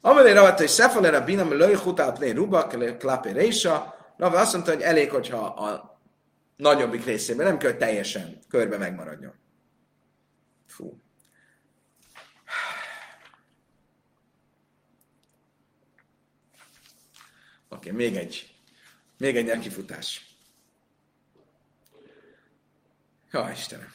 [0.00, 2.66] Amelé ravatta, hogy Szefaler a binam löj hutálpné ruba,
[2.98, 6.00] klapé résa, Rava azt mondta, hogy elég, hogyha a
[6.56, 9.34] nagyobbik részében nem kell teljesen körbe megmaradjon.
[10.66, 10.84] Fú.
[17.68, 18.54] Oké, okay, még egy,
[19.18, 20.27] még egy nekifutás.
[23.30, 23.92] Ja, Istenem.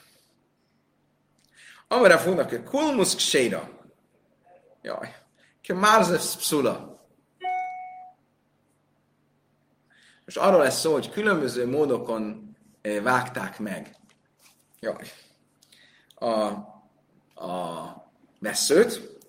[1.88, 3.69] Amara fognak, hogy kulmusz kséra.
[4.81, 5.15] Jaj.
[5.61, 7.01] Ke márzef pszula.
[10.25, 13.95] Most arról lesz szó, hogy különböző módokon eh, vágták meg.
[14.79, 15.11] Jaj.
[16.15, 16.31] A,
[17.45, 19.19] a veszőt,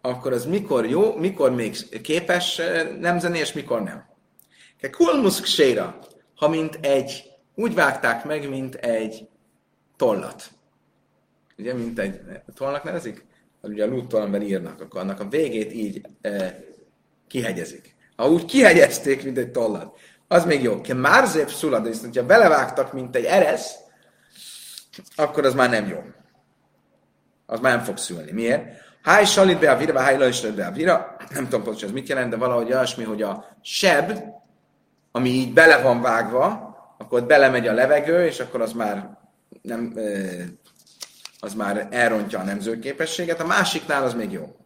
[0.00, 4.08] akkor az mikor jó, mikor még képes eh, nemzeni, és mikor nem.
[4.80, 5.98] Ke kulmusz kséra.
[6.36, 9.28] Ha mint egy, úgy vágták meg, mint egy
[9.98, 10.50] tollat.
[11.58, 12.20] Ugye, mint egy
[12.54, 13.26] tollnak nevezik?
[13.62, 16.60] Ugye a lúttól, amiben írnak, akkor annak a végét így e,
[17.26, 17.96] kihegyezik.
[18.16, 20.80] Ha úgy kihegyezték, mint egy tollat, az még jó.
[20.80, 23.74] Ke már szép szulad, de hogyha belevágtak, mint egy eresz,
[25.16, 26.02] akkor az már nem jó.
[27.46, 28.32] Az már nem fog szülni.
[28.32, 28.64] Miért?
[29.02, 30.16] Háj salit be a vira, háj
[30.56, 31.16] be a vira.
[31.30, 34.12] Nem tudom pontosan ez mit jelent, de valahogy olyasmi, hogy a seb,
[35.12, 39.17] ami így bele van vágva, akkor belemegy a levegő, és akkor az már
[39.68, 39.94] nem,
[41.40, 44.56] az már elrontja a nemzőképességet, a másiknál az még jó.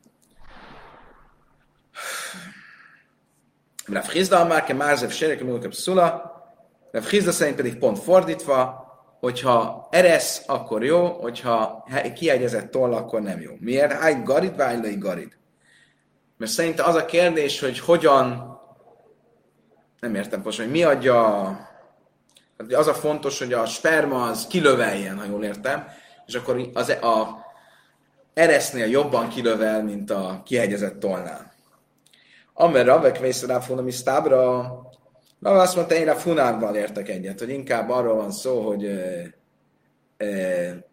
[3.86, 6.32] Rav Chizda már ke Márzev Serek Mulkab Szula,
[6.90, 8.80] Rav Chizda szerint pedig pont fordítva,
[9.20, 13.52] hogyha eresz, akkor jó, hogyha kiegyezett toll, akkor nem jó.
[13.58, 13.92] Miért?
[13.92, 15.36] Háj garid, vájlai garid.
[16.36, 18.58] Mert szerinte az a kérdés, hogy hogyan,
[20.00, 21.70] nem értem pontosan, hogy mi adja
[22.70, 25.86] az a fontos, hogy a sperma az kilöveljen, ha jól értem,
[26.26, 27.46] és akkor az e- a
[28.34, 31.52] eresznél jobban kilövel, mint a kihegyezett tollnál.
[32.54, 34.70] Amer Ravek vészre funa misztábra,
[35.42, 39.34] Rava azt mondta, én a funákban értek egyet, hogy inkább arról van szó, hogy e,
[40.16, 40.86] e,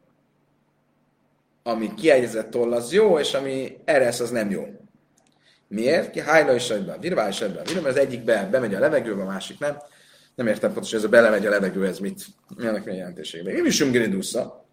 [1.64, 4.68] ami kiegyezett toll az jó, és ami eresz az nem jó.
[5.68, 6.12] Miért?
[6.12, 7.66] Ki hájla is a virvá is ebben.
[7.74, 9.78] Mert az egyik be, bemegy a levegőbe, a másik nem
[10.39, 12.25] nem értem pontosan, ez a belemegy a levegő, ez mit?
[12.55, 13.55] Milyennek mi a jelentőségében?
[13.55, 14.65] Én is umgridusza.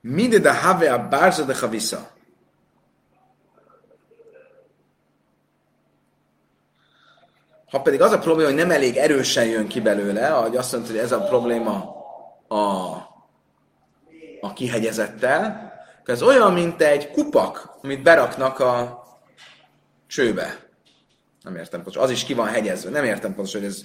[0.00, 2.10] Minde de have a bárza de havisza.
[7.70, 10.90] Ha pedig az a probléma, hogy nem elég erősen jön ki belőle, ahogy azt mondta,
[10.90, 11.96] hogy ez a probléma
[12.48, 12.56] a,
[14.40, 15.72] a kihegyezettel,
[16.04, 19.02] ez olyan, mint egy kupak, amit beraknak a
[20.06, 20.66] csőbe.
[21.42, 22.02] Nem értem pontosan.
[22.02, 22.90] Az is ki van hegyezve.
[22.90, 23.82] Nem értem pontosan, hogy ez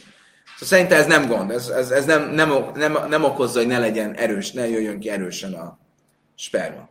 [0.64, 1.52] Szerintem ez nem gond.
[1.52, 5.10] Ez, ez, ez nem, nem, nem, nem okozza, hogy ne legyen erős, ne jöjjön ki
[5.10, 5.78] erősen a
[6.36, 6.90] sperma.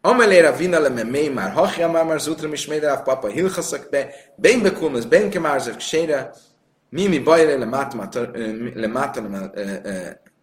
[0.00, 5.04] Amelére vinalem mély már hachja már már zutram is mélyre papa hilchaszak be, ben bekulmaz,
[5.04, 6.30] ben kemárzev ksére,
[6.88, 7.58] mi mi bajre
[8.74, 9.52] le mátalem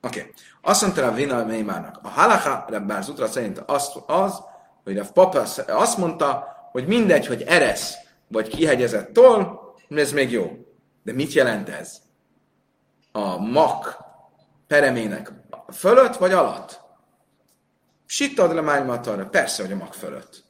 [0.02, 0.32] Oké.
[0.62, 2.00] Azt mondta a Vina Meimának.
[2.04, 4.42] A halacha bár Zutra szerint az, az,
[4.84, 7.94] hogy a papa azt mondta, hogy mindegy, hogy eresz
[8.28, 9.60] vagy kihegyezett toll,
[9.90, 10.52] ez még jó.
[11.04, 11.98] De mit jelent ez?
[13.12, 13.98] A mak
[14.68, 15.32] peremének
[15.74, 16.82] fölött vagy alatt?
[18.06, 19.00] Sittad le mány
[19.30, 20.44] Persze, hogy a mak fölött.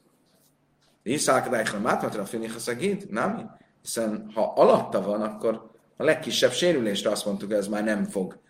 [1.02, 3.10] Iszálkadájkra mátmatra finihaszagid?
[3.10, 3.56] Nem?
[3.82, 8.40] Hiszen ha alatta van, akkor a legkisebb sérülésre azt mondtuk, ez már nem fog,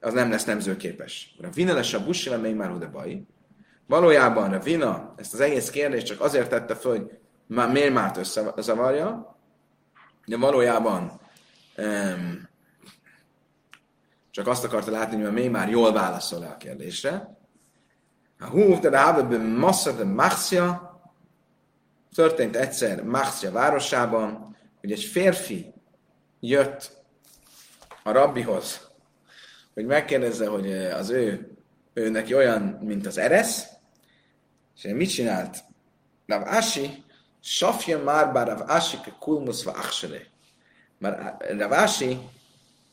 [0.00, 1.36] az nem lesz nemzőképes.
[1.42, 3.22] A vineles a bussila még már oda baj.
[3.86, 7.10] Valójában a vina ezt az egész kérdést csak azért tette föl, hogy
[7.46, 9.36] már, miért már összezavarja,
[10.26, 11.20] de valójában
[11.76, 12.48] um,
[14.30, 17.36] csak azt akarta látni, hogy még már jól válaszol a kérdésre.
[18.38, 21.00] A húv de rábe massza de Maxia
[22.14, 25.74] történt egyszer Maxia városában, hogy egy férfi
[26.40, 27.04] jött
[28.02, 28.90] a rabbihoz,
[29.74, 31.56] hogy megkérdezze, hogy az ő,
[31.94, 33.66] ő neki olyan, mint az eresz,
[34.76, 35.64] és mit csinált?
[36.26, 37.04] Rav Ashi,
[37.40, 40.18] Safja már bár Rav Ashi ke kulmus va achsele.
[41.58, 42.18] Rav Ashi,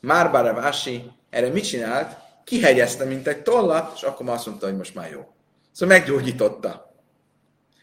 [0.00, 2.16] már bár Rav Ashi, erre mit csinált?
[2.44, 5.34] Kihegyezte, mint egy tollat, és akkor azt mondta, hogy most már jó.
[5.72, 6.94] Szóval meggyógyította.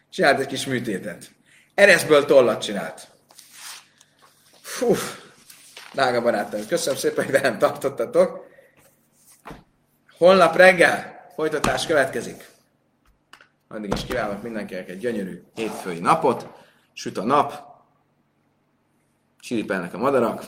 [0.10, 1.32] Csinált egy kis műtétet.
[1.74, 3.08] Ereszből tollat csinált.
[4.62, 4.96] Fú,
[5.94, 8.46] drága barátaim, köszönöm szépen, hogy velem tartottatok.
[10.18, 12.50] Holnap reggel folytatás következik.
[13.68, 16.48] Addig is kívánok mindenkinek egy gyönyörű hétfői napot.
[16.94, 17.71] Süt a nap,
[19.42, 20.44] csiripelnek a madarak.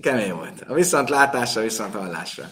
[0.00, 0.60] Kemény volt.
[0.68, 2.44] A viszont látásra, viszont hallásra.